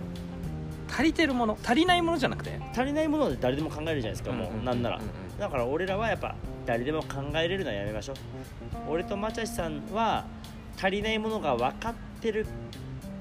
[0.91, 2.59] 足りてるもの足りないものじゃなくて？
[2.73, 5.01] 足りないもので誰でも考えるじゃないですか、もうなんなら、
[5.39, 8.17] だから俺らはやっぱ誰でも考えれるのはやめましょう。
[8.89, 10.25] 俺とマチャシさんは
[10.79, 12.47] 足りないものが分かってる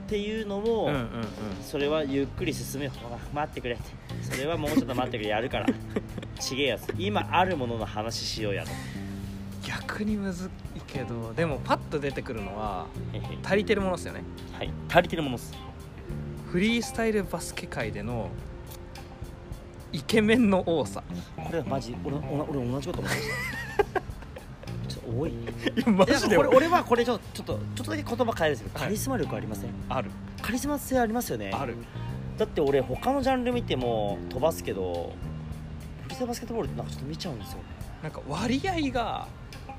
[0.08, 1.08] っていうのを、うんうんうん。
[1.62, 3.84] それはゆっくり進めよほら待ってくれって。
[4.22, 5.65] それはもうちょっと待ってくれやるから。
[6.39, 6.93] ちげえやつ。
[6.98, 8.72] 今あるものの話しようやと。
[9.67, 12.86] 逆にむずいけどでもパッと出てくるのは
[13.43, 14.24] 足りてるものですよね。
[14.54, 14.72] はい。
[14.89, 15.54] 足りてるものです。
[16.54, 18.30] フリースタイルバスケ界での
[19.91, 21.03] イケメンの多さ。
[21.36, 23.22] これはマジ俺俺俺同じこと思いまし
[23.93, 24.07] た
[25.08, 25.32] 多い。
[25.32, 25.34] い
[25.78, 26.10] やマい。
[26.10, 28.88] やこれ俺はこれちょっとちょっとちょっとだけ言葉変えるんですけど、はい。
[28.88, 29.70] カリスマ力ありません？
[29.89, 30.12] ある。
[30.41, 31.51] カリスマ性ありますよね。
[31.53, 31.76] ある。
[32.38, 35.14] だって俺他のジャンル見ても飛ばすけど
[36.03, 37.58] フリースタイルバスケットボールってなんかちょっと見ちゃうんですよ。
[37.58, 37.64] ね
[38.03, 39.28] なんか割合が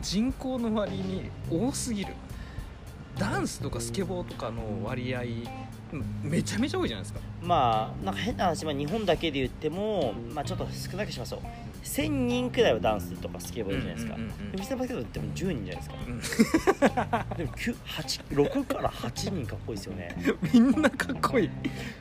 [0.02, 2.14] 人口の割に多すぎる。
[3.16, 5.22] ダンスとかスケボーとかの割合
[6.22, 7.20] めちゃめちゃ多いじゃないですか。
[7.42, 11.42] まあなんか変な話、まあ、日本だけで言っても、まあ、ちょっと少なくしますよ
[11.84, 14.36] 1000人くらいはダンスとかスケボーじゃないですか、うんうんうんうん。
[14.36, 15.94] でフリースタイルバスケットボールっても10人じゃないですか。
[16.06, 17.36] うん。
[17.36, 20.16] でも9 8 6から8人かっこいいですよね。
[20.52, 21.50] みんなかっこいい、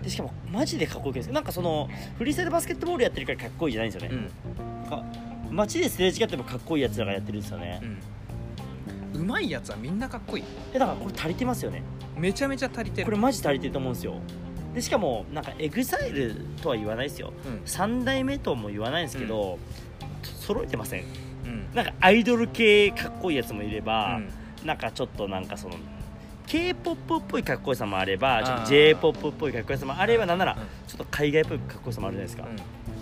[0.04, 4.90] でしかもマジでかっこいいですなんかそのフリースタイルバスケットボールやってるからかっこいいじゃないんですよね、うん。
[4.90, 5.04] か
[5.52, 7.82] 街ですれ違ってもかっこいいやつらがやってるんですよね、
[9.16, 10.44] うん、うまいやつはみんなかっこいい。
[10.74, 11.84] えだからこれ足りてますよね。
[12.18, 13.06] めちゃめちゃ足りてる。
[13.06, 14.20] これマジ足りてると思うんですよ
[14.78, 17.34] でしかもなんかエグザイルとは言わないですよ。
[17.46, 17.64] うん。
[17.66, 19.58] 3代目とも言わないんですけど、
[20.24, 21.02] 揃えてません。
[21.02, 21.68] うん。
[21.74, 24.20] なんかアイドル系かっこいいやつもいれば、う
[24.64, 24.68] ん。
[24.68, 25.76] なんかちょっとなんかその
[26.46, 30.60] k p o p っぽいかっこよさもあればちょっと j p o p っぽいかっこよさもあればなんならうん。
[30.88, 32.48] ちょっと海外っぽいかっこよさもあるじゃないですか、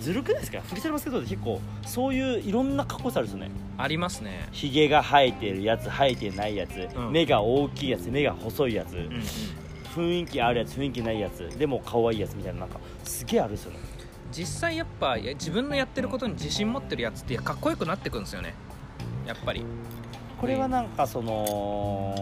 [0.01, 0.61] ずるくないですか？
[0.61, 4.47] フリースタイルバスケットって結構そういういろんなかっこよさあるんですよねありますね。
[4.51, 7.11] ひげが生えてるやつ生えてないやつ、うん。
[7.11, 9.09] 目が大きいやつ目が細いやつ、うんうん
[9.95, 13.79] 雰囲気あるやつ雰囲気ないやつでも可愛いやつみたいななんかすげえあるんですよね。
[14.31, 18.53] 実際やっぱ自分のやってることに自信持ってるやつってかっこよくなってくるんですよね。
[19.25, 19.63] やっぱり。
[20.41, 22.13] これはなんかその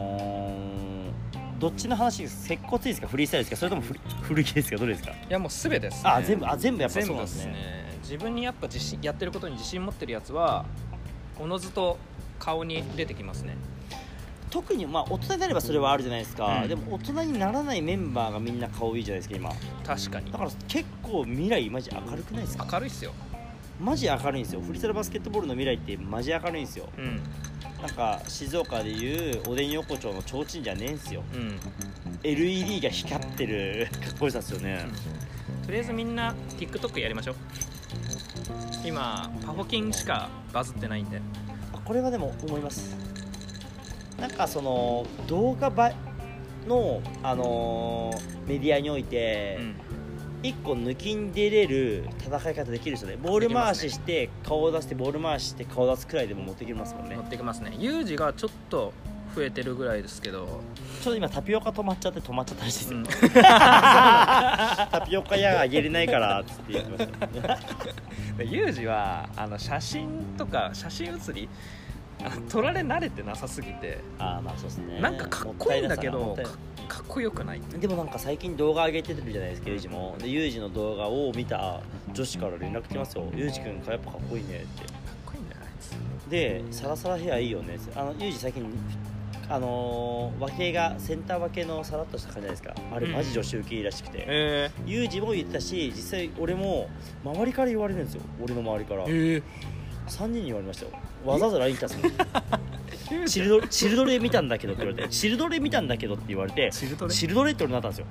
[1.59, 5.11] どっちの話接骨院ですかフリースタイルですかそれとも古着ですかどれですか？
[5.11, 6.09] いやもう全てですね。
[6.11, 7.97] あ全部あ全部やっぱそうなんですすねね。
[8.03, 10.65] 自分にやっぱ自信やってることに自信持ってるやつは
[11.39, 11.97] おのずと
[12.37, 13.55] 顔に出てきますね
[14.53, 16.69] 特にまあ大人になればそれはあるじゃないですか、うん。
[16.69, 19.49] でも大人にならないメンバーがみんな顔いいじゃないですか今。
[19.83, 20.31] 確かに。
[20.31, 22.67] だから結構未来マジ明るくないですか？
[22.71, 23.13] 明るいっすよ。
[23.81, 24.61] マジ明るいんですよ。
[24.61, 26.87] フリースタイルバスケットボールの未来ってマジ明るいんですよ。
[26.95, 27.19] うん。
[27.81, 31.23] なんか静岡でいうおでん横丁の提灯じゃねえんすよ。
[31.33, 31.59] うん。
[32.21, 34.85] LED が光ってるかっこよさですよね、
[35.65, 37.35] とりあえずみんな TikTok やりましょう。
[38.85, 41.19] 今パフォキンしかバズってないんで。
[41.73, 42.95] あこれはでも思います
[44.19, 45.91] なんかその動画ば
[46.67, 49.75] の、あのーメディアにおいて、うん。
[50.43, 57.15] 一個抜きに出れる戦い方できる人ねボール回しして顔を出してボール回しして顔出すくらいでも持ってきますもんね。
[57.15, 57.73] 乗ってきますね。
[57.79, 58.91] ユージがちょっと
[59.33, 60.61] 増えてるぐらいですけど、
[61.01, 63.05] ちょっと今タピオカ止まっちゃって止まっちゃったらしいですよ、うん。
[63.07, 67.27] タピオカ屋があげれないからっつって言ってました。
[68.43, 71.47] でユージはあの写真とか写真写り
[72.23, 73.99] あの撮られ慣れてなさすぎて。
[74.17, 75.01] ああまあそうですね。
[75.01, 76.35] なんかかっこいいんだけど
[76.87, 77.61] かかっこよくない。
[77.79, 80.15] でもなんか最近動画上げてるじゃないですかユージも。
[80.19, 81.81] でユージの動画を見た
[82.13, 83.25] 女子から連絡来ますよ。
[83.35, 84.85] ユージ君やっぱかっこいいねって。
[84.85, 84.95] かっ
[85.25, 86.29] こいいんだよあいつ。
[86.29, 88.65] でサラサラヘアいいよねあのユージ最近
[89.49, 92.95] あのー、分けがセンター分けのさらっとした感じじゃないですか。
[92.95, 93.13] あれうん。
[93.13, 96.89] マジ女子受けいいらしくて、えユージも言ってたし実際俺も
[97.25, 98.21] 周りから言われるんですよ。
[98.41, 99.03] 俺の周りから。
[99.03, 99.43] えー、
[100.07, 100.91] 3人に言われましたよ
[101.25, 102.11] わざわざ LINE 来たんですもん。
[103.11, 107.13] ユージチルドチルドレ見たんだけどって言われてチルドレ見たんだけどって言われてチルドレ？
[107.13, 108.05] チルドレって俺になったんですよ。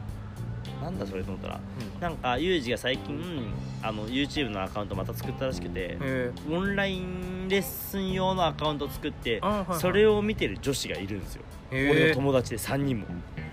[0.82, 1.60] なんだそれと思ったら。
[1.94, 2.00] うん。
[2.00, 3.44] なんかユージが最近
[3.82, 6.32] あの YouTube のアカウントまた作ったらしくてえ。
[6.50, 9.80] オンラインレッスン用のアカウント作ってあはいはい。
[9.80, 11.42] それを見てる女子がいるんですよ。
[11.70, 13.06] 俺の友達で3人も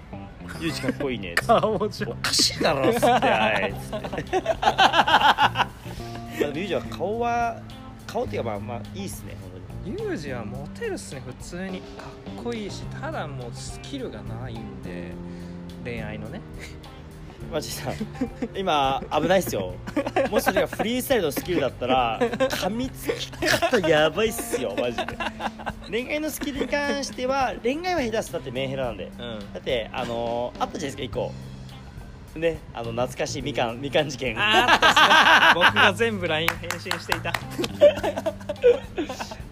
[0.59, 1.79] 「ユージかっこいいね」つってお
[2.15, 4.07] かしいだろっつってあいつって。
[6.59, 7.61] ユージは顔は
[8.11, 10.01] 顔っていうかまあまあいいっすね本当に。
[10.01, 11.79] ユージはモテるっすね普通に。
[11.81, 11.85] か
[12.39, 15.11] っこいいしただもうスキルがないんで
[15.83, 16.41] 恋愛のね。
[17.51, 17.91] マジさ
[18.55, 19.73] 今危ないっすよ。
[20.29, 25.05] もしそれがフリースタイルのスキルだったら噛みつき方やばいっすよマジで。
[25.89, 28.33] 恋愛のスキルに関しては恋愛は下手っす。
[28.33, 29.05] だってメンヘラなんで。
[29.05, 29.39] うん。
[29.53, 31.31] だってあのーあったじゃないですか一個
[32.35, 34.37] ねあの懐かしいみかんみかん事件。
[34.39, 35.65] あーあったっすね。
[35.65, 37.33] 僕が全部 LINE 返信していた。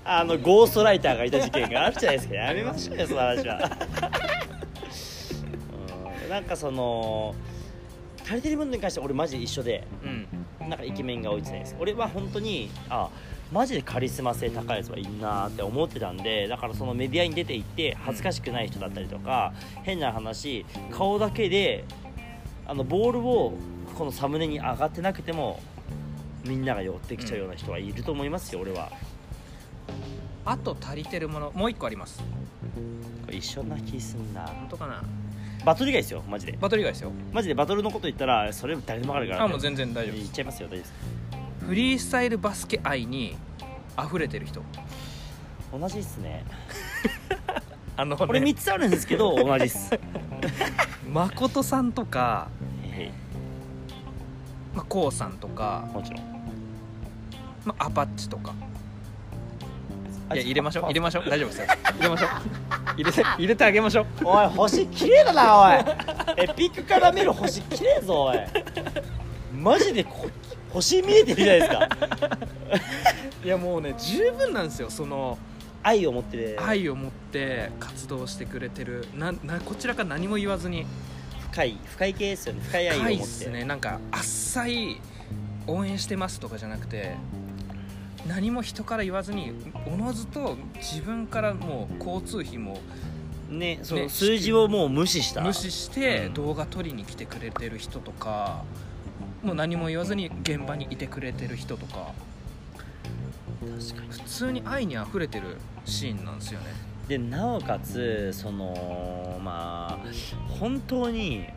[0.06, 2.36] あのゴーストライターがいた事件があるじゃないですか。
[2.36, 3.72] やめましょうよその話は。
[6.24, 6.30] うん。
[6.30, 7.36] なんかその
[8.24, 10.08] 足りてる部分に関しては俺マジで一緒でう
[10.66, 10.70] ん。
[10.70, 11.80] なんかイケメンが多いじゃないですか。
[11.82, 13.10] 俺は本当にあ
[13.52, 19.54] マジでカリスマ性高いやつはいいなって思ってたんでだからそのメディアに出て行って恥ずかしくない人だったりとか
[19.84, 21.86] 変な話顔だけで
[22.68, 23.54] あのボールを
[23.98, 25.60] このサムネに上がってなくても
[26.46, 28.92] みんなが寄ってきちゃうような人はいると思いますよ俺は。
[30.46, 32.22] あと足りてるものもう一個あります。
[33.32, 34.46] 一緒な気すんな。
[34.46, 35.02] 本当かな？
[35.66, 36.58] バトル以外ですよマジで。
[36.60, 37.12] バトル以外ですよ。
[37.32, 39.44] マジでバトルのこと言ったらそれ誰でも分かるから。
[39.46, 40.94] あもう全然大丈夫言っちゃいますよ大丈夫です。
[41.66, 43.36] フリースタイルバスケ愛に
[43.98, 44.62] 溢れてる人。
[45.72, 46.46] 同じっすね
[47.98, 50.00] あの俺ね3つあるんですけど 同じっす。
[51.12, 52.48] 誠さんとか、
[54.76, 56.22] まあ、こうさんとか、もちろん。
[57.66, 58.54] まあ、アパッチとか。
[60.30, 60.84] あいや入れましょう。
[60.84, 61.30] あ入れましょう。
[61.30, 61.68] 大丈夫ですよ。
[61.98, 62.30] 入れましょう。
[62.98, 64.06] 入れて入れてあげましょう。
[64.26, 66.44] おい星綺麗だなおい。
[66.44, 68.40] エピックから見る星綺麗ぞおい。
[69.54, 70.30] マジでこ
[70.72, 71.90] 星見えてるじゃないですか。
[73.44, 74.90] いやもうね十分なんですよ。
[74.90, 75.38] その
[75.88, 79.08] 愛を持ってる愛を持って活動してくれてる。
[79.16, 80.86] ななこちらから何も言わずに。
[81.52, 82.62] 深い深い系ですよね。
[82.62, 83.16] 深い愛を持って。
[83.16, 83.64] 深いっすね。
[83.64, 85.00] なんかあっさい
[85.66, 87.16] 応援してますとかじゃなくて
[88.28, 89.54] 何も人から言わずに
[89.86, 92.80] おのずと自分からもう交通費も
[93.50, 95.42] ねそのね数字をもう無視した。
[95.42, 96.34] 無視してうん。
[96.34, 98.64] 動画撮りに来てくれてる人とか
[99.42, 102.12] もう何も言わずに現場にいてくれてる人とか
[104.10, 106.68] 普通に愛にあふれてるシーンなんですよね。
[107.08, 110.08] でなおかつそのまあ
[110.60, 111.48] 本当に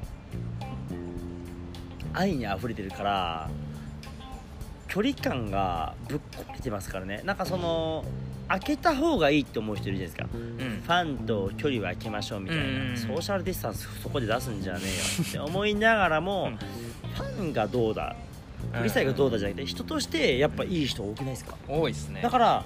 [2.13, 3.51] 愛にあふれてるから
[4.89, 7.23] 距離感がぶっこけてますからね。
[7.25, 8.05] なんかその
[8.49, 10.37] 開けた方がいいって思う人いるじゃないですか。
[10.37, 10.83] うん。
[10.83, 16.51] ファンと距離を空けましょうみたいな、うんソーシャルディスタンスそこで出すんじゃねえよって思いながらも、
[17.15, 18.17] ファンがどうだ
[18.73, 21.57] フリースタイルがどうだじゃなくて人としてやっぱいい人多くないですか？
[21.69, 22.21] 多いですね。
[22.23, 22.65] だから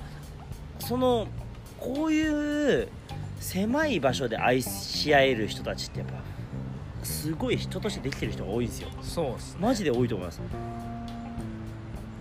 [0.80, 1.26] その
[1.80, 2.88] こういう
[3.40, 6.14] 狭い場所で愛し合える人たちってやっぱ
[7.04, 8.88] すごい人としてできてる人が多いんですよ。
[9.02, 9.58] そうっすね。
[9.60, 10.40] マジで多いと思います。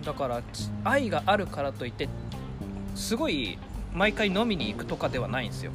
[0.04, 2.08] だからち愛があるからといって
[2.94, 3.58] すごい
[3.94, 5.72] 毎回飲みに行くとかではないんですよ。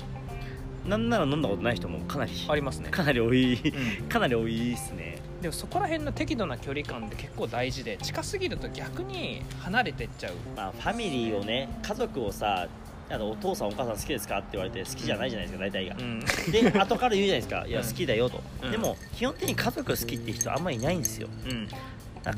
[0.87, 3.53] なんなら飲んだことない人もかなりありますね、かなり多い
[4.01, 4.07] うん。
[4.09, 10.33] かなり多いですねでもそこら辺の適度な距離感って結構大事で近すぎると逆に離れてっちゃう。
[10.55, 12.67] まあファミリーをね家族をさ
[13.09, 15.95] あのお父さんお母さん好きですかって言われて好きじゃないじゃないですか大体が。
[15.97, 16.19] うん。
[16.51, 17.65] で 後から言うじゃないですか。
[17.67, 17.87] いやうん。
[17.87, 18.71] 好きだよと、うん。
[18.71, 21.27] でも基本的に家族好きって人あんまりいないんですよ。
[21.45, 21.67] うん。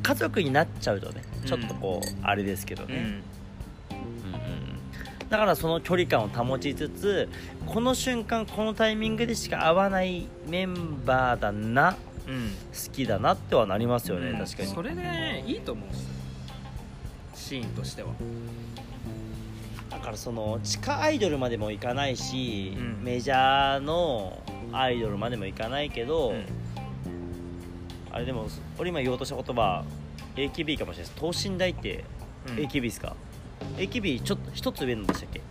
[0.04, 3.22] 家族になっちゃうとねちょっとこう、あれですけどね、
[5.30, 7.30] だからその距離感を保ちつつ
[7.66, 14.38] この瞬間このタイミングでしか会わないメンバーだなうん好きだなってはなりますよね、うん。
[14.38, 14.70] 確かに。
[14.70, 16.10] それでねいいと思うんですよ
[17.36, 18.10] シーンとしては。
[19.90, 23.04] だからその地下アイドルまでもいかないし、うん。
[23.04, 26.46] メジャーのアイドルまでもいかないけど、うん。
[28.12, 29.84] あれでも俺今言おうとした言葉
[30.36, 31.14] AKB かもしれないです。
[31.16, 32.06] 等身大って
[32.48, 32.56] うん。
[32.56, 33.16] AKB ですか、
[33.78, 35.42] AKB ちょっと一つ上のでしたっけ？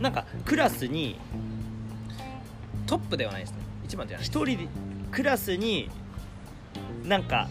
[0.00, 1.18] なんかクラスに
[2.86, 3.58] トップではないですね。
[3.84, 4.68] 一番じゃない一人で
[5.10, 5.90] クラスに
[7.04, 7.48] なんか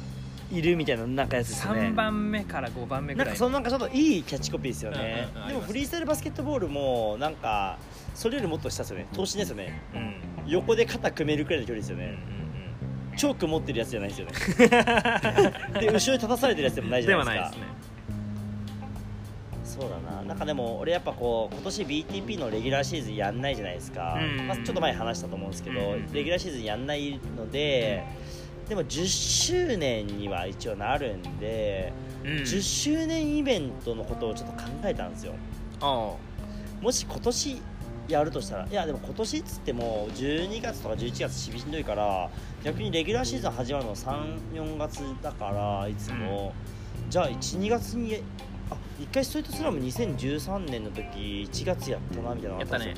[0.52, 1.82] いるみたいななんかやつですよね。
[1.82, 5.48] 3番目から5番目ぐなんらいかそのなんかちょっといいキャッチコピーですよね、うんうんうん。
[5.50, 7.78] でもフリースタイルバスケットボールもなんか
[8.16, 9.08] それよりもっと下ですよね。
[9.14, 10.16] 等身ですよねうん
[10.48, 14.34] 横で肩組めるくらいの距離ですようんうんね、チョーク持ってるやつじゃないですよね。
[15.80, 17.34] で後ろに立たされてるやつでもないうんじゃないですか。
[17.34, 17.80] ではないですね。
[19.64, 20.24] そうだな。
[20.24, 26.12] なんかでも俺やっぱこう今年 BTP のレギュラーシーズンやんないじゃないですか、うんまあ、ちょっと前に話したと思うんですけど、うん。
[26.12, 28.04] レギュラーシーズンやんないので
[28.70, 31.92] でも10周年には一応なるんで、
[32.24, 32.30] うん。
[32.38, 35.34] 10周年イベントのことをちょっと考えたんですよ。
[35.82, 36.14] あ
[36.82, 37.62] もし今年
[38.08, 42.30] やるとしたらいやでも今年っつっても12月とか11月しんどいから
[42.64, 46.54] 逆にレギュラーシーズン始まるの34月だからいつも、
[47.10, 48.22] じゃあ12月に
[48.70, 52.94] あ一回ストリートスラム2013年の時1月やったなみたいなのやったね。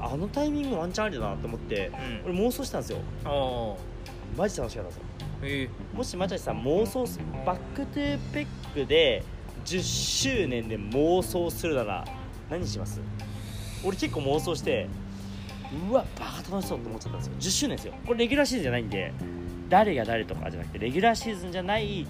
[0.00, 1.92] あのタイミングワンチャンありだなと思って
[2.24, 2.34] うん。
[2.34, 2.98] 俺妄想したんですよ。
[3.24, 3.92] ああ。
[4.36, 5.11] マジ楽しかったんですよ
[5.42, 9.24] えもしマチャチさん妄想すバックトゥーペックで
[9.64, 12.04] 10周年で妄想するなら
[12.50, 13.00] 何します？
[13.84, 14.88] 俺結構妄想して
[15.90, 17.32] うわバカ楽しそうって思っちゃったんですよ。
[17.38, 17.94] 10周年ですよ。
[18.06, 19.12] これレギュラーシーズンじゃないんで
[19.68, 22.06] 誰が誰とかじゃなくてレギュラーシーズンじゃない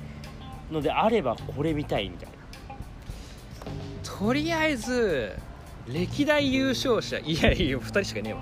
[0.70, 2.32] のであればこれ見たいみたいな。
[4.02, 5.32] とりあえず
[5.88, 8.40] 歴代優勝者いやいや2人しかいねえわ。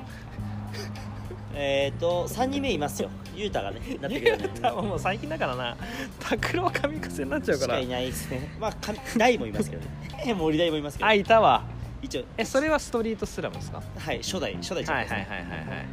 [1.55, 4.49] えっ、ー、と3人目いますよ雄太がね なってくるよね。
[4.61, 5.77] 多分もう最近だからな。
[6.19, 7.75] 拓郎神風になっちゃうから。
[7.75, 8.49] しかいないですね。
[8.61, 10.35] まあか大もいますけどね。
[10.35, 11.07] 森大もいますけど。
[11.09, 11.63] あいたわ。
[12.03, 12.25] 一応。
[12.37, 13.83] えそれはストリートスラムですか？
[13.99, 15.87] はい初代初代チャンピオンですね、はいはいはいはいはい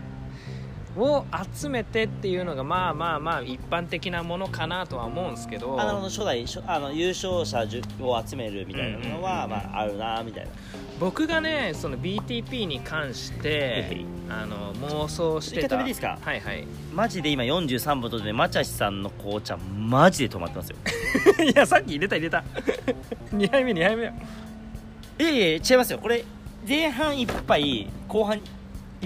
[0.97, 5.79] を集めてっていうのがまあまあまあ一般的なものかなとは思うんですけど。
[5.79, 10.51] あの初代初あの優勝者10を集めるみたいなのは、うんうんうんうんまあ、あるなみたいな。
[10.99, 15.67] 僕がねその BTP に関してあの妄想してた。
[15.67, 16.17] 一回止めていいですか？
[16.21, 16.67] はいはい。
[16.93, 20.77] マジで今43分とでマチャシさんの紅茶マジで止まってますよ。
[21.45, 22.43] いやさっき入れた入れた。
[23.31, 24.03] 2杯目2杯目。
[24.03, 25.99] いやいや違いますよ。
[25.99, 26.23] これ
[26.67, 28.41] 前半1杯後半1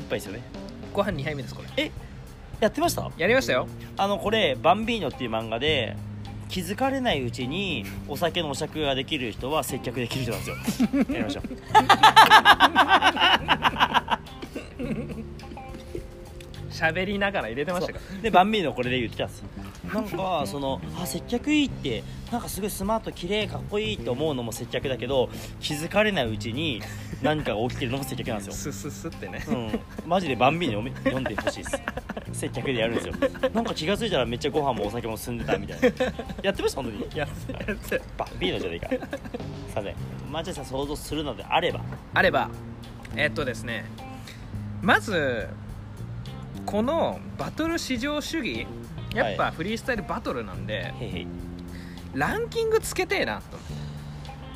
[0.09, 0.41] 杯ですよね
[0.93, 1.91] ご飯2杯目ですこれ。
[2.59, 3.09] やってました？
[3.17, 3.67] やりましたよ。
[3.97, 5.95] あのこれ「バンビーノ」っていう漫画で
[6.49, 10.89] 気づかれないうちにお酒のお酌ができる人は接客できる人なんですよ。
[11.09, 11.43] やりましょう。
[16.71, 17.99] 喋りながら入れてましたか？
[18.21, 19.43] でバンビーノこれで言ってたんです
[19.83, 25.29] なんかそのあ接客いいってなんかすごいスマート綺麗かっこいいって思うのも接客だけど
[25.59, 26.81] 気づかれないうちに
[27.21, 28.53] 何かが起きてるのも接客なんですよ。
[28.71, 29.43] スススってね。
[29.47, 31.81] うん、マジでバンビーノ読め読んでほしいです。
[32.33, 33.13] 接客でやるんですよ。
[33.53, 35.87] なんか気が付いたらめっちゃご飯もお酒も進んでたみたいな。
[36.43, 37.17] やってました本当に。
[37.17, 38.99] やってやってバンビーノじゃないかすい
[39.75, 39.95] ません。
[40.31, 41.81] マジでさん想像するのであれば。
[42.13, 42.49] あれば。
[43.15, 43.85] えっとですね。
[44.81, 45.47] まず
[46.65, 48.65] このバトル至上主義
[49.13, 51.27] やっぱフリースタイルバトルなんで、へい
[52.13, 53.57] ランキングつけてえなと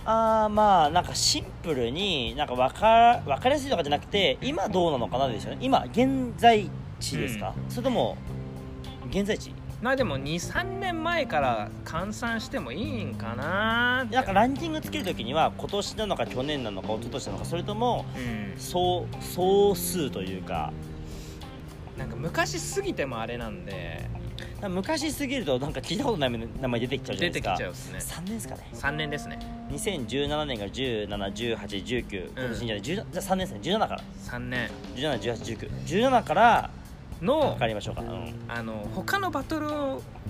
[0.05, 5.57] あーまあなんかシンプルになんか分か分かりやすいとかじゃなくて今どうなのかなですよね。
[5.61, 8.17] 今現在地ですか、それとも
[9.09, 9.51] 現在地？
[9.81, 14.15] まあでも23年前から換算してもいいんかなって。
[14.15, 18.59] なんかランキングつけるときには今年なのか去年なのか一昨年なのかそれともうん。
[18.59, 20.71] 総総数というか。
[21.97, 24.09] なんか昔すぎてもあれなんで
[24.69, 27.51] 昔すぎるとなんか聞いたことない名前出てきちゃうじゃ出ないですか。
[27.51, 27.99] てきちゃうっすね。
[27.99, 28.67] 3年ですかね。
[28.73, 29.39] 3年ですね。
[29.71, 33.59] 2017年が171819今年じゃない、10じゃあ3年ですね。
[33.61, 34.01] 17から。
[34.23, 34.69] 3年。
[34.95, 36.69] 17181917から。
[37.21, 38.35] の測りましょうか、うん。
[38.47, 39.67] あの他のバトル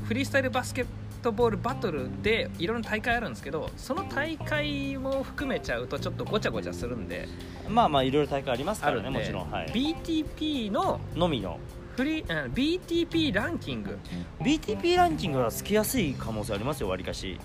[0.04, 0.86] フリースタイルバスケッ
[1.22, 7.28] トボールバトルでいろんな大会あるんですけどその大会も含めちゃうとちょっとごちゃごちゃするんで。
[7.68, 11.60] まあまあいろいろ大会ありますからねもちろん、はい、BTP ののみの
[11.96, 13.98] フリーうん BTP ランキング。
[14.42, 17.40] BTP ランキングはつけやすい可能性ありますよわりかし。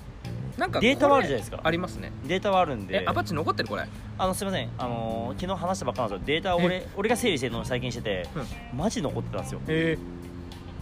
[0.58, 1.60] なんかデータはあるじゃないですか。
[1.62, 2.12] ありますね。
[2.26, 3.02] データはあるんで。
[3.02, 3.86] えアパッチ残ってるこれ。
[4.18, 4.68] あのすみません。
[4.78, 6.26] あのー昨日話したばっかなんですよ。
[6.26, 8.26] データを俺俺が整理してるのを最近してて、
[8.74, 9.60] マジ残ってたんですよ。
[9.68, 9.96] え。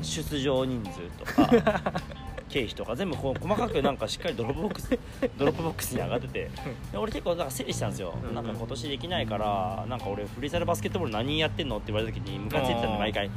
[0.02, 1.24] 出場人数と
[1.60, 1.92] か
[2.48, 4.98] 経費とか全部こう細かくなんかしっかりドロップボックス
[5.38, 6.50] ドロップボックスに上がってて。
[6.92, 13.30] で俺結構なんか整理したんですよ、うんなんか今年できないからなんか俺フリースタイルバスケットボール何やってんのって言われた時にムカついてたんで毎回。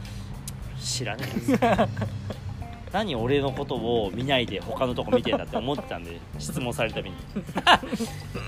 [0.79, 2.50] 知らねえやつ
[2.91, 7.15] 何俺のことを見ないで他のとこ見てんだって思ってたんで 質問されるたびに。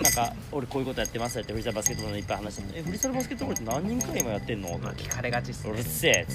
[0.03, 4.69] なんか俺こういうことやってますってフリースタイルバスケットボールのいっぱい話しててえフリースタイルバスケットボールって何人くらい今やってんの？
[4.69, 6.25] とまあ聞かれがちっすうるねせえ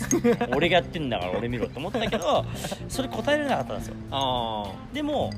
[0.54, 2.44] 俺がやってんだから俺見ろって思ったけど
[2.88, 3.94] それ答えられなかったんですよ。
[4.10, 5.30] あでも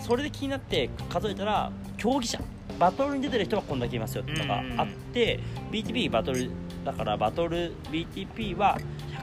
[0.00, 2.40] それで気になって数えたら競技者。
[2.78, 5.38] バトルに出てる人はこんだけいますよとかあって
[5.70, 6.50] BTP バトル
[6.84, 8.76] だからバトル BTP は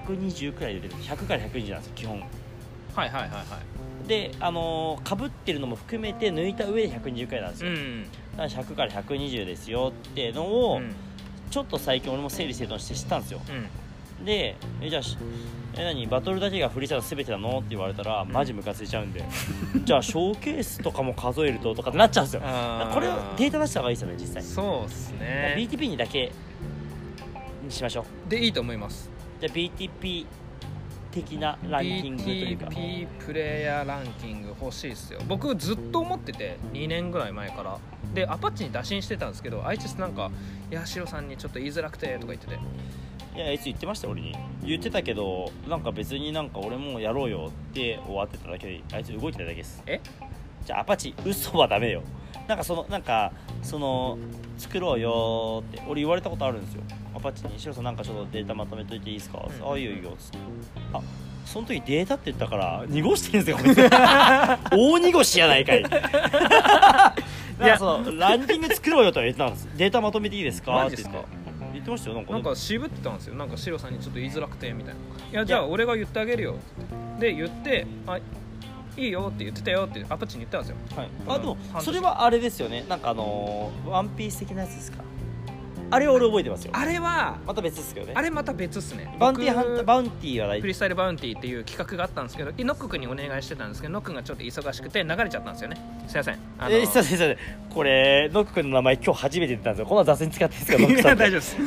[0.07, 0.93] 120くらい出てる。
[1.03, 2.21] 100から120なんですよ基本。
[2.21, 2.23] あ
[2.95, 3.41] はいはいはいは
[4.05, 4.07] い。
[4.07, 8.03] であのかぶってるのも含めて抜いた上で120くらいなんですよ、うん。
[8.03, 10.93] だから100から120ですよっていうのを、うん。
[11.49, 13.41] ちょっと最近俺も整理整頓して知ったんですよ。
[14.19, 14.25] うん。
[14.25, 15.17] でえじゃあし
[15.75, 17.57] え何バトルだけがフリースタイル全てなの？
[17.59, 19.23] って言われたらマジムカついちゃうんで。
[19.83, 22.41] じゃあショーケースとかも数えるととかってなっちゃうんですよ。
[22.93, 25.55] これをデータ出した方がいいですよね実際、そうっすね。
[25.57, 26.31] BTP にだけ
[27.63, 28.29] にしましょう。
[28.29, 29.09] でいいと思います。
[29.39, 30.25] じゃあ BTP
[31.11, 32.65] 的なランキングというか。
[32.67, 35.19] BTP プレイヤーランキング欲しいっすよ。
[35.27, 37.77] 僕ずっと思ってて2年ぐらい前から。
[38.13, 40.31] でアパッチに打診してたんですけどあいつなんか
[40.69, 42.59] 「いやシロさんにちょっと言いづらくて」とか言ってて。
[43.33, 44.35] いやあいつ言ってました俺に。
[44.63, 49.81] 言ってたけどなんか別になんか俺もやろうよって終わってただけであいつ動いてただけです。
[49.85, 50.01] え？
[50.65, 52.03] じゃあアパチ嘘はダメよ。
[52.47, 53.31] なんかそのなんか
[53.61, 54.17] その
[54.57, 56.83] 作ろうよって俺言われたことあるんですよ
[57.15, 59.71] アパッチに「シロさんなんかちょっとデータまとめといていいですか?」うん。
[59.73, 60.37] あいいよいいよ」つって
[60.93, 61.01] あ
[61.45, 63.89] その時データって言ったから濁してるんですよ
[64.71, 65.79] 大濁しやないかい。
[67.61, 67.77] いや。
[67.77, 69.67] そのランキング作ろうよとは言ってたんです。
[69.75, 70.87] データまとめていいですか？
[70.87, 71.19] って言って。
[71.73, 72.31] 言ってましたよなんか。
[72.33, 73.35] なんか渋ってたんですよ。
[73.35, 74.99] なんかシロさんにちょっと言いづらくてみたいな
[75.31, 76.55] 「いやじゃあ俺が言ってあげるよ」
[77.19, 78.21] で言って「あい
[79.07, 80.75] いよ」って言ってたよってアパッチに言ったんですよ。
[80.95, 82.83] はい、あでもそれはあれですよね。
[82.89, 85.03] なんかあのーワンピース的なやつですか？
[85.91, 86.71] あれ俺覚えてますよ。
[86.73, 88.13] あれはまた別ですけどね。
[88.15, 89.13] あれまた別っすね。
[89.19, 95.77] バウンティーハンター僕バウンティーは大フリースタイルバウンティーっていう企画があったんですけどノック君にお願いしてたんですけどノック君がちょっと忙しくて流れちゃったんですよね。
[96.07, 96.39] すいません。
[96.57, 97.37] あのえー、すいませんすいません。
[97.73, 99.85] これノック君の名前今日初めて出たんですよ。
[99.85, 100.81] こんな雑に使っていいですか？
[100.81, 101.57] ノックいさんや大丈夫です。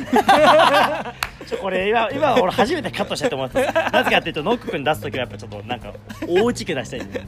[1.45, 3.93] ちょこれ今今俺初めてカットしたいと思ってます。
[3.93, 5.93] なぜかっていうとノック君出す時はやっぱちょっとなんか
[6.27, 7.21] 大きく出したいんで。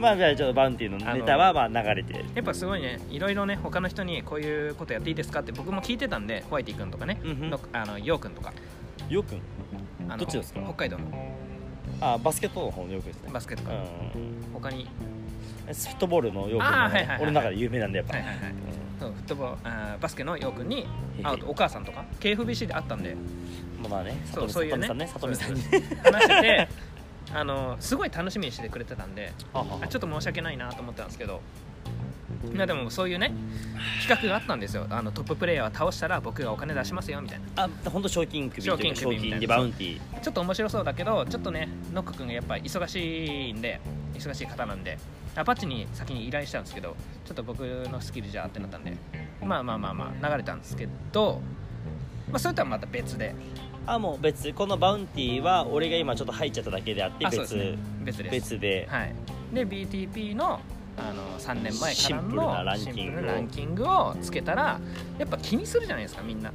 [0.00, 2.24] まあじゃあちょっとバウンティーのネタはまあ流れて。
[2.34, 7.50] やっぱすごいねいろいろね他の人にこういうことやっていいですかって僕も聞いてたんでホワイティ君とかね、うんうん。
[7.50, 8.52] のあのヨウ君とか。
[9.08, 9.40] よくん
[10.08, 10.60] あのどっちですか？
[10.64, 11.04] 北海道の。
[12.00, 13.30] あバスケットの方のよくですね。
[13.32, 13.74] バスケとか、う
[14.18, 14.88] ん他に？
[15.66, 18.54] フットボールのよくんのあーはいはいはい俺の中で有名なんでやっぱ、はいはいはい。
[19.00, 20.86] そうフットボールあーバスケのヨウ君にへへ。
[21.22, 23.14] あとお母さんとか KFBC で会ったんで。
[23.82, 24.86] まあまあねそうそういうね。
[24.86, 25.60] さんね里見さんね
[26.02, 26.68] 話してて
[27.34, 31.40] あのすごい楽しみにしてくれてたんで あちょっと申し訳ないなと思ったんですけど
[32.54, 33.32] いやでもそういうね
[34.06, 34.86] 企画があったんですよ。
[34.90, 37.64] あのトッププレイヤーを倒したら僕がお金出しますよみたいな。
[37.64, 40.20] あ本当賞金首というか賞金首みたでバウンティー。
[40.20, 43.80] ちょっと面白そうだけどちょっとねノック君がやっぱり忙しいんで
[44.14, 44.98] 忙しい方なんで
[45.36, 48.96] アパッチに先に依頼したんですけどちょっと僕のスキルじゃってなったんで
[49.42, 51.40] まあまあまあまあ流れたんですけど、
[52.30, 53.34] まあ、それとはまた別で。
[53.86, 54.52] あもう別。
[54.54, 57.78] このバウンティーは俺が今ちょっと入っちゃっただけであって別あそうですね。
[58.02, 58.22] 別。
[58.22, 58.30] です。
[58.30, 58.88] 別で。
[58.90, 59.14] はい、
[59.52, 60.60] で BTP の
[60.96, 62.94] あの3年前からシンプルなのランキングを。
[62.94, 64.80] シンプルなランキングをつけたら
[65.18, 66.52] やっぱ気にするじゃないですかみんな。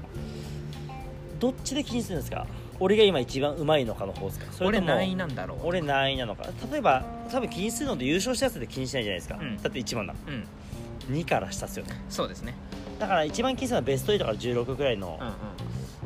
[1.39, 2.45] どっちで気にするんですか？
[2.81, 4.51] 俺が今一番うまいのかの方ですか？
[4.51, 6.45] それ俺何位なんだろう俺何位なのか？
[6.71, 9.57] 例えば多分気にするので優勝したやつで気にしないじゃないですか、うん。
[9.61, 10.15] だって1番だ。
[10.27, 11.15] うん。
[11.15, 12.01] 2から下っすよね。
[12.09, 12.53] そうですね。
[12.99, 15.33] だから一番気にするのはベスト8から16くらいのうん、うん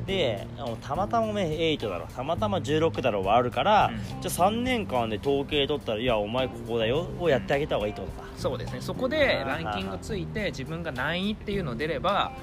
[0.05, 0.47] で
[0.81, 2.07] たまたまね8だろ。
[2.07, 4.21] たまたま16だろはあるから、うん。
[4.21, 8.81] じゃあ3年間で統計取ったらいやお前ここだよをやってあげた方がいいってことか、そうですね。
[8.81, 12.33] そこでランキングついて自分が何位っていうの出れば、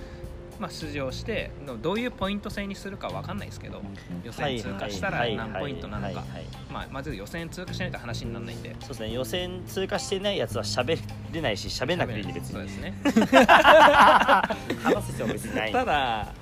[0.58, 1.50] まあ、出場して
[1.82, 3.80] どういうポイント制にするかわかんないですけど
[4.22, 6.24] 予選通過したらはい何ポイントなのか。
[6.72, 8.74] まあまず予選通過しないと話にならないんで。
[8.80, 9.12] そうですね。
[9.12, 10.98] 予選通過してないやつは喋
[11.32, 12.54] れないし喋んなくていいんで別に。
[12.54, 12.94] そうですね。
[14.82, 15.72] 話す必要は別にない。
[15.72, 16.32] ただ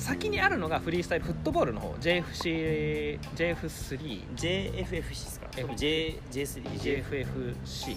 [0.00, 1.92] 先にあるのがフリースタイルフットボールの方。
[2.00, 7.96] JFC JF3 JFFC ですか？F J J3 JFFC、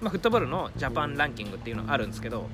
[0.00, 2.48] まあ、フットボールのジャパンランキングっていうのあるんですけど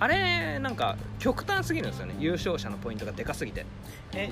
[0.00, 2.14] あれなんか極端すぎるんですよね。
[2.18, 3.66] 優勝者のポイントがでかすぎて。
[4.14, 4.30] え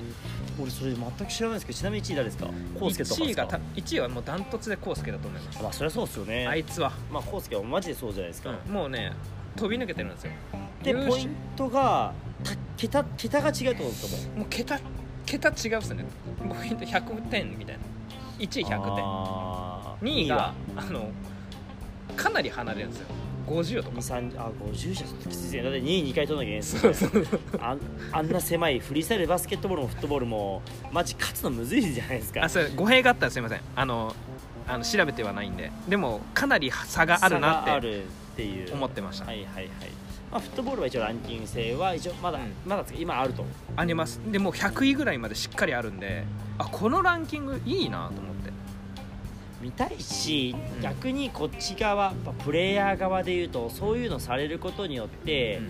[0.59, 2.47] 俺それ全く知らないですけどちなみに1位誰ですか？
[2.79, 3.43] コウスケとか1ですか？
[3.43, 5.61] 位がた1位はもうダントツでコウスケだと思います。
[5.61, 6.47] まあそりゃそうですよね。
[6.47, 8.73] あいつは、まあコウスケはマジでそうじゃないですか、うん。
[8.73, 9.13] もうね
[9.55, 10.31] 飛び抜けてるんですよ。
[10.83, 12.30] でポイントがた
[12.81, 14.39] 桁桁が違うってことですかもう。
[14.39, 14.79] もう桁
[15.27, 16.03] 桁違うっすね。
[16.39, 17.83] ポイント100点みたいな。
[18.39, 20.03] 1位100点あー。
[20.03, 21.11] 2位があの
[22.15, 23.07] かなり離れるんですよ。
[23.45, 23.97] 50とか。
[23.97, 25.63] 23あ50じゃちょっときついですね。
[25.63, 27.27] だって2位2回取らなきゃいけないですよね
[27.61, 27.79] あん
[28.13, 32.43] あんな狭いフリースタイルバスケットボールもフットボールもマジ勝つのむずいじゃないですか。
[32.43, 33.61] あそれ語弊があったらすいません。
[33.75, 34.15] あの
[34.67, 35.71] あの調べてはないんで。
[35.87, 38.05] でもかなり差があるなって差があるっ
[38.35, 38.73] ていう。
[38.73, 39.67] 思ってました、はいはいはい、
[40.31, 42.53] まあ、フットボールは一応ランキング制は一応まだ、うん。
[42.65, 43.45] まだ今あると。
[43.75, 44.19] あります。
[44.31, 46.23] でもう100位ぐらいまでしっかりあるんで
[46.57, 48.51] あこのランキングいいなと思って。
[49.61, 50.81] 見たいし、うん。
[50.81, 55.61] 逆にこっち側やっぱプレイヤー側でいうとそういうのされることによって、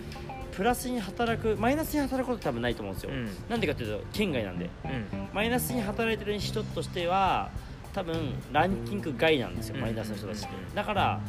[0.52, 3.28] プラスに働くマイナスに働くこと多分ないと思うんですよ、うん。
[3.48, 4.70] なんでかっていうと県外なんで。
[4.84, 5.28] うん。
[5.34, 7.50] マイナスに働いてる人としては
[7.92, 9.82] 多分ランキング外なんですよ、うん。
[9.82, 10.48] マイナスの人たちって。
[10.54, 10.74] うん。
[10.74, 11.20] だから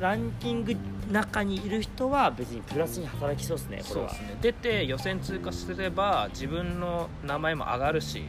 [0.00, 0.76] ランキング
[1.10, 4.12] 中にいる人は別にプラスに働きそうですねこれは。
[4.12, 8.24] ね出て予選通過すれば自分の名前も上がるし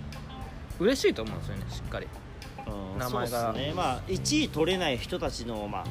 [0.80, 2.07] 嬉しいと思うんですよねしっかり。
[2.67, 3.53] うん名前が。
[3.53, 3.73] ね。
[3.76, 5.86] まあ1位取れない人たちのまあ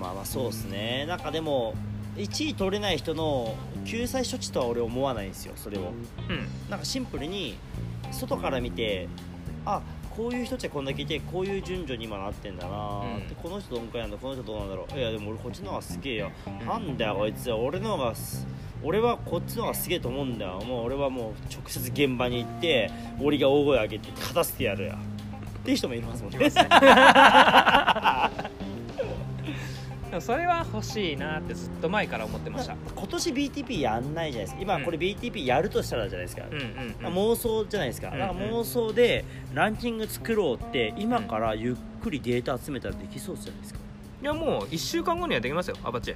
[0.00, 1.06] まあまあそうですね。
[1.06, 1.74] なんかでも
[2.16, 3.54] 1位取れない人の
[3.84, 5.92] 救済処置とは俺思わないんですよそれを。
[6.28, 6.48] うん。
[6.68, 7.56] なんかシンプルに
[8.10, 9.08] 外から見て
[9.64, 9.82] あ
[10.20, 14.98] こういう人たちはこんだけいてこういう順序に今なってんだなーって、この人どんくらいなんだこの人どうなんだろう。
[14.98, 16.66] いやでも俺こっちの方がすげえよ、うん。
[16.66, 18.46] なんだよこいつ俺の方がす
[18.82, 20.60] 俺はこっちの方がすげえと思うんだよ。
[20.60, 24.92] もう俺はもう直接現場に行って俺が大声上げて勝たせてやるよ。
[24.92, 26.38] っていう人もいますもんね
[30.10, 32.74] でもそれは欲しいなってずっと前から思ってました。
[32.96, 34.60] 今年 BTP やんないじゃないですか。
[34.60, 36.42] 今これ BTP やるとしたらじゃないですか、
[37.02, 38.10] 妄想じゃないですか。
[38.10, 43.80] だか妄想でランキング作ろうって今からゆっくりデータ集めたらできそうじゃないですか。
[44.20, 46.14] いやもう1週間後にはできますよアパッチ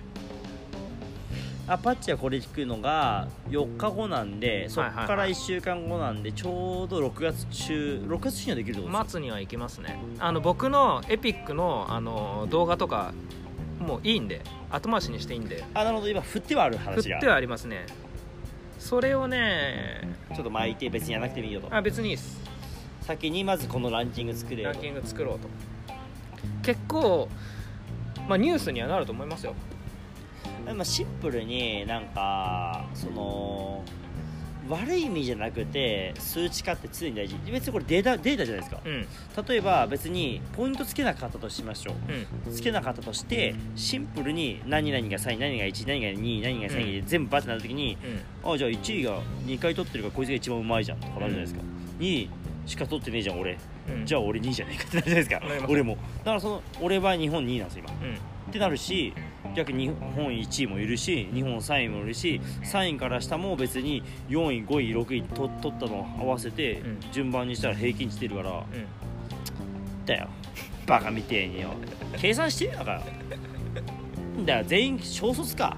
[1.67, 5.07] アパッチはこれ聞くのが4日後なんでそっはいはい。
[5.07, 9.99] から1週間後なんでちょうど6月中6月中にはできるってことです末には行きますね。
[10.19, 13.15] あの僕のエピックのあの動画とか
[13.85, 15.65] もういいんで後回しにしていいんで。
[15.75, 16.09] あなるほど。
[16.09, 17.19] 今振ってはある振話が。
[17.19, 17.87] ってはありますね。
[18.79, 21.75] それをねちょっと巻いて別にやらなくてもいいよと。
[21.75, 22.43] あ別にいいです。
[23.03, 24.75] 先にまずこのランキング作れよと。
[24.75, 25.49] ランキング作ろうと。
[26.63, 27.29] 結構
[28.29, 29.55] まあニュースにはなると思いますよ。
[30.67, 33.83] まあ、シンプルになんかその
[34.69, 37.37] 悪い意味じゃなくて数値化って常に大事。
[37.51, 38.81] 別にこれデータデータじゃないですか。
[38.85, 39.07] うん。
[39.47, 41.95] 例えば別にポイントつけなかったとしましょう。
[42.49, 42.55] うん。
[42.55, 47.99] つけなかったとしてシンプルに何々が3位何が1位何が2位何が3位で全部バッてなった時に、
[48.43, 51.61] あじゃあ1位が2回取ってるからこいつが一番うまいじゃんとかなるじゃないですか、
[51.99, 52.31] 2位
[52.67, 53.59] しか取ってねえじゃん俺。
[53.89, 54.07] うん。
[54.07, 55.67] じゃあ俺2位じゃねえかってなるじゃないですか。
[55.69, 55.97] 俺も。
[56.19, 58.09] だからその俺は日本2位なんですよ今。
[58.09, 58.15] うん。
[58.15, 59.13] ってなるし
[59.55, 67.01] 逆に日本1位もいるし日本3位もいるし3位から下も別に4位5位6位と取ったのを合わせてうん。
[67.13, 68.65] 順番にしたら平均値出るから、うん。
[70.07, 70.29] だよ。
[70.87, 71.71] バカみてえによ。
[72.19, 73.03] 計算してんだから
[74.45, 74.65] だよ。
[74.67, 75.77] 全員小卒か。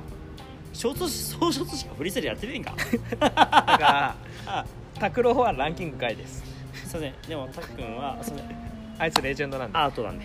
[0.73, 2.75] 小卒小卒しかフリースタイルやってねえんか。
[3.19, 4.17] だから
[4.47, 4.65] あ
[4.99, 6.43] 拓郎はランキング外です。
[6.87, 7.15] すいません。
[7.29, 8.57] でもタク君はすいません。
[8.99, 9.85] あいつレジェンドなんだ。
[9.85, 10.25] アートなんで。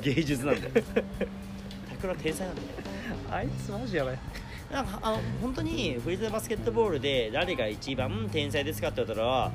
[0.00, 0.84] 芸術なんで
[2.16, 2.62] 天才なんで
[3.30, 4.18] あいつマジやばい。
[4.70, 9.52] なんかあの本当にフリースタイルバスケットボールで誰が一番天才ですかって言ったら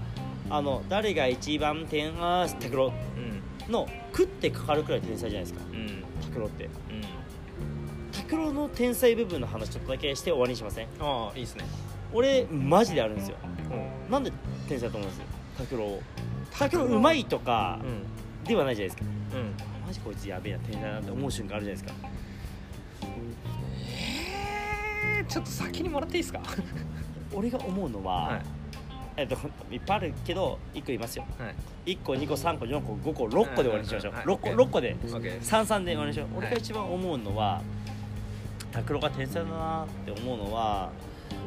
[0.50, 5.66] あの誰が一番天あタクロうんの食ってかかるくらい天才じゃないですか。
[5.72, 6.04] うん。
[6.22, 6.66] タクロって。
[6.66, 6.72] うん。
[8.12, 10.88] タクロの天才部分の話ちょっとだけして終わりにしません？
[11.00, 11.66] ああいいっすね。
[12.14, 13.38] 俺マジであるんですよ。
[14.06, 14.12] うん。
[14.12, 14.32] なんで
[14.70, 15.20] 天才だと思うんです？
[15.20, 15.26] よ
[15.58, 16.02] タクロを
[16.58, 17.80] タクロうまいとか
[18.45, 19.06] ではないじゃないですか。
[19.36, 19.86] うん。
[19.86, 22.10] マジこいつやべえな天才だなって思う瞬間あるじゃないですか
[25.28, 26.41] ちょっと先にもらっていいですか？
[27.34, 28.41] 俺が思うのは、はい。
[29.17, 29.36] えっと、
[29.71, 31.25] いっぱいあるけど1個言いますよ。
[31.39, 31.47] は
[31.86, 31.91] い。
[31.93, 34.95] 1個2個3個4個5個6個で終わりにしましょう、はい6個 OK 6個で。
[34.95, 36.47] OK です33で終わりにしましょう、はい。
[36.47, 37.61] 俺が一番思うのは
[38.71, 40.91] 拓郎が天才だなって思うのは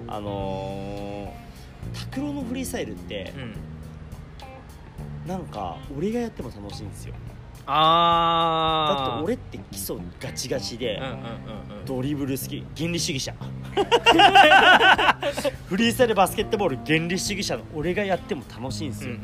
[0.09, 3.55] あのー、拓郎のフリースタイルってうん。
[5.29, 7.15] なんか俺がやっても楽しいんですよ
[7.73, 11.01] ああだって俺って基礎ガチガチで、
[11.87, 12.67] ドリブル好き。
[12.77, 13.33] 原理主義者。
[15.67, 19.19] フリースタイルバスケットボール原理主義者の俺がやっても楽しいんですよ、っ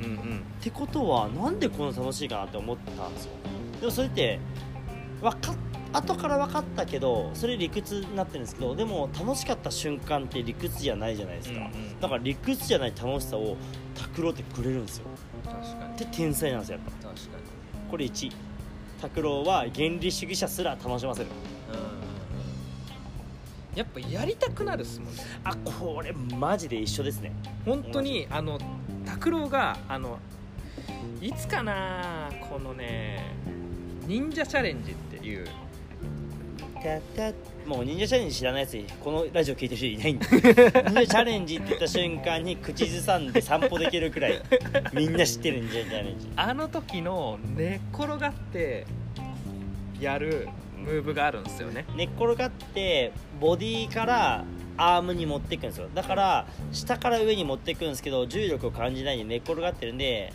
[0.60, 3.32] てことはなんでこんな楽しいかなって思ったんですよ。
[3.80, 4.38] でもそれって
[5.20, 5.56] わかっ
[5.92, 12.00] 後から分かったけどそれ理屈になってるんですけどでも楽しかった瞬間って理屈じゃないじゃないですか、うんうん。
[12.00, 13.56] だから理屈じゃない楽しさを
[13.94, 15.06] 拓郎ってくれるんですよ。
[15.44, 15.98] 確かに。
[15.98, 17.08] で天才なんですよやっぱ。
[17.08, 17.35] 確かに
[17.90, 18.32] これ1
[19.00, 21.28] 拓郎は原理主義者すら楽しませる。
[23.74, 25.20] やっぱやりたくなるっすもんね。
[25.44, 27.32] あこれマジで一緒ですね。
[27.64, 28.58] 本当にあの
[29.04, 30.18] 拓郎があの
[31.20, 33.34] いつかなこのね
[34.06, 35.46] 忍者チャレンジっていう
[37.66, 40.26] もう忍者チャレンジ知らないやつこのラジオ聞いてる人いないんで。
[40.30, 44.40] 忍者チャレンジって言った瞬間に口ずさんで散歩できるくらい
[44.92, 46.28] みんな知ってる忍者チャレンジ。
[46.36, 48.86] あの時の寝っ転がって
[50.00, 51.84] やるムーブがあるんですよね。
[51.96, 54.44] 寝っ転がってボディから
[54.76, 55.88] アームに持っていくんですよ。
[55.94, 60.32] だから下から上に持っていくんですけど重力を感じないで寝っ転がってるんで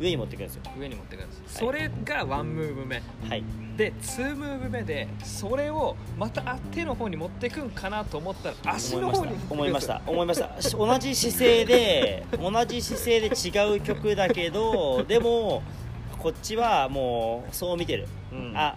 [0.00, 0.62] 上に持っていくんですよ。
[0.78, 1.66] 上に持ってくるんです、はい。
[1.66, 3.02] それがワンムーブ目。
[3.28, 10.00] はいで2ムーブ目でそれをまた手の方に持ってくんかなと思ったら足の方に思いました。
[10.06, 10.62] 思いました。
[10.62, 15.62] し同じ姿勢で同じ姿勢で違う曲だけどでも
[16.18, 18.52] こっちはもうそう見てる、うん。
[18.56, 18.76] あ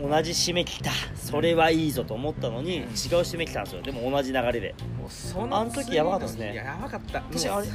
[0.00, 0.90] 同じ締め切った。
[1.14, 3.82] それはいいぞと思ったのに違う締め切ったんですよ。
[3.82, 4.74] でも同じ流れで。
[4.98, 6.52] もうそあの時やばかったですね。
[6.54, 7.22] いややばかった。
[7.30, 7.66] 私あれ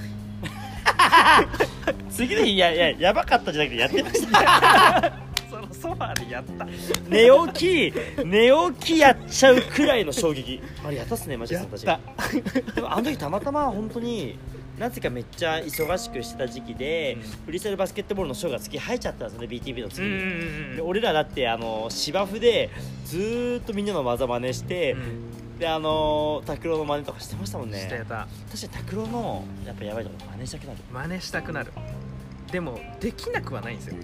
[2.10, 5.27] 次の日いやいややばかったじゃなくてやってました
[5.78, 6.66] ソファーでやった。
[7.10, 8.50] 寝起き寝
[8.80, 10.62] 起きやっちゃうくらいの衝撃。
[10.84, 11.78] あれやったっすねマジでやった。
[11.78, 12.42] 時
[12.76, 14.38] でもあの時たまたま本当に
[14.78, 17.22] なぜかめっちゃ忙しくしてた時期で、うん。
[17.46, 22.70] フリースタイルバスケットボールのショーが月入っちゃったんですよね BTV の月に、んで俺らだってあの芝生で
[23.06, 24.96] ずーっとみんなの技真似して、
[25.60, 27.80] であの拓郎の真似とかしてましたもんね。
[27.80, 28.04] してた。
[28.06, 28.28] 確か
[28.62, 30.80] に拓郎のやっぱやばいとこ真似したくなる。
[30.94, 31.72] 真似したくなる。
[32.52, 33.96] でもできなくはないんですよ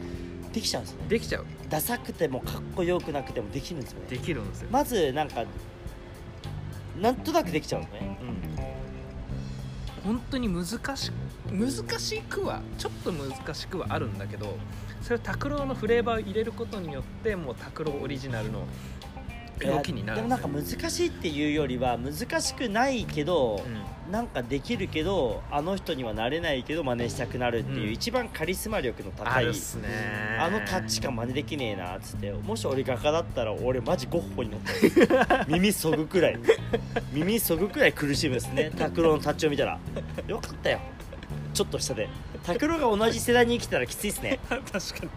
[0.53, 1.01] できちゃうんですよ。
[1.01, 1.45] ねできちゃう。
[1.69, 4.05] ダサくてもかっこよくなくてもできるんですよね。
[4.09, 5.43] できるんですよ、まずなんか
[7.01, 8.17] なんとなくできちゃうんですね。
[10.05, 11.11] うん、本当に難し
[11.51, 14.57] 難しくはちょっと難しくはあるんだけど
[15.01, 18.65] それを拓郎のフレーバーを入れることによってもう拓郎オリジナルの
[19.59, 23.61] 動きになるでもなんか難しいっていうよりは難しくないけど、
[24.11, 27.93] なんかできるけどあの人にはなれないけど真似したくなるっていう、うん。
[27.93, 29.87] 一番カリスマ力の高いあるっすね。
[30.39, 36.39] あのタッチ感真似できねえなっつってもし俺画家だったら俺マジゴッホになった 耳そぐくらい。
[37.11, 38.71] 耳そぐくらい苦しむですね。
[38.77, 39.79] 拓郎のタッチを見たら。
[40.27, 40.79] よかったよ。
[41.53, 42.09] ちょっと下で。
[42.45, 44.39] 拓郎が同じ世代に生きてたらきついっすね。
[44.49, 44.69] 確か
[45.03, 45.09] に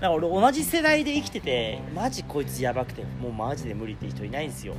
[0.00, 4.74] なんか俺同じ世代で生きててマジこいつやばくてもうマジで無理って人いないんですよ。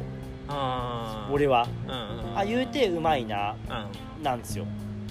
[1.32, 1.68] 俺は。
[1.88, 2.40] うんうんうん。
[2.40, 4.24] あ言うてうまいなうん。
[4.24, 4.66] なんですよ。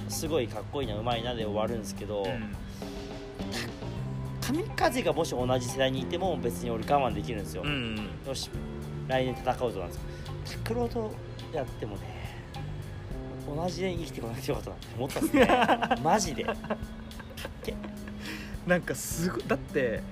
[0.08, 2.54] すごいかっこいいなうまいなで終わるんですけど、うん。
[4.40, 8.50] 神風がもし同じ世代にいても別に俺我慢できるんですよ、うんよし
[9.08, 10.02] 来年戦うぞなんですよ。
[10.64, 11.12] 拓郎と
[11.52, 12.42] やってもね
[13.46, 15.48] 同じ年生きてこなくてよかったなって思ったんですね。
[16.02, 16.46] マジで
[18.66, 20.02] なんかすごいだって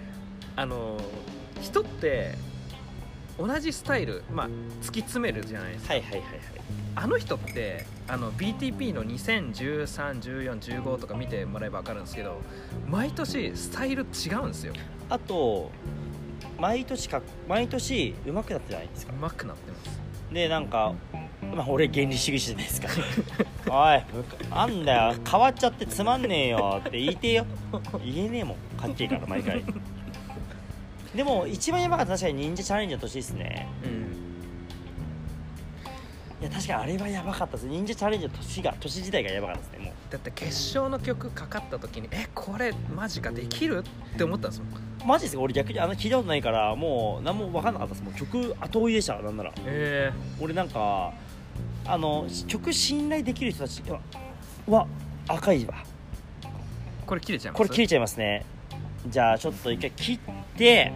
[0.57, 1.01] あの
[1.61, 2.35] 人って
[3.39, 4.49] 同じスタイルまあ
[4.83, 5.95] 突き詰めるじゃないですか。
[5.95, 6.31] はいはいはいはい。
[6.97, 12.41] あの人ってあの BTP の20131415とか見てもらえば分かるんですけど
[12.89, 14.75] 毎年スタイル違うんですよ。
[15.09, 15.71] あと
[16.59, 19.13] 毎年か毎年上手くなってないですか？
[19.13, 20.01] うまくなってます。
[20.33, 20.95] でなんか、
[21.55, 22.89] まあ、俺原理主義者じゃないですか。
[23.69, 25.15] おいむかあんだよ。
[25.31, 26.81] 変わっちゃってつまんねえよ。
[26.87, 27.47] って言いてえよ。
[28.05, 28.57] 言えねえもん。
[28.81, 29.63] かっけえから毎回。
[31.15, 33.69] でも一番やばかった確かに忍者チャレンジの年ですね。
[33.85, 34.01] うん。
[36.41, 37.67] いや確かにあれはやばかったです。
[37.67, 43.85] 忍者チャレンジの年が年自体がやばかったですねもだって決勝の曲かかった時にえこれマジかできる？
[44.15, 44.69] って思ったんですもん。
[44.71, 45.43] うマジですか？
[45.43, 48.05] 俺逆にあの聞いたことないからもう何も分かんなかったです。
[48.05, 49.53] もう曲後追いでしたなんなら。
[49.67, 50.13] え。
[50.41, 51.13] 俺なんか
[51.87, 54.01] あの曲信頼できる人たちは
[54.67, 54.87] は
[55.29, 55.75] 赤いわ。
[57.07, 57.59] これ切れちゃいます？
[57.59, 58.45] これ切れちゃいますね。
[59.09, 60.19] じゃあちょっと一回切っ
[60.57, 60.93] て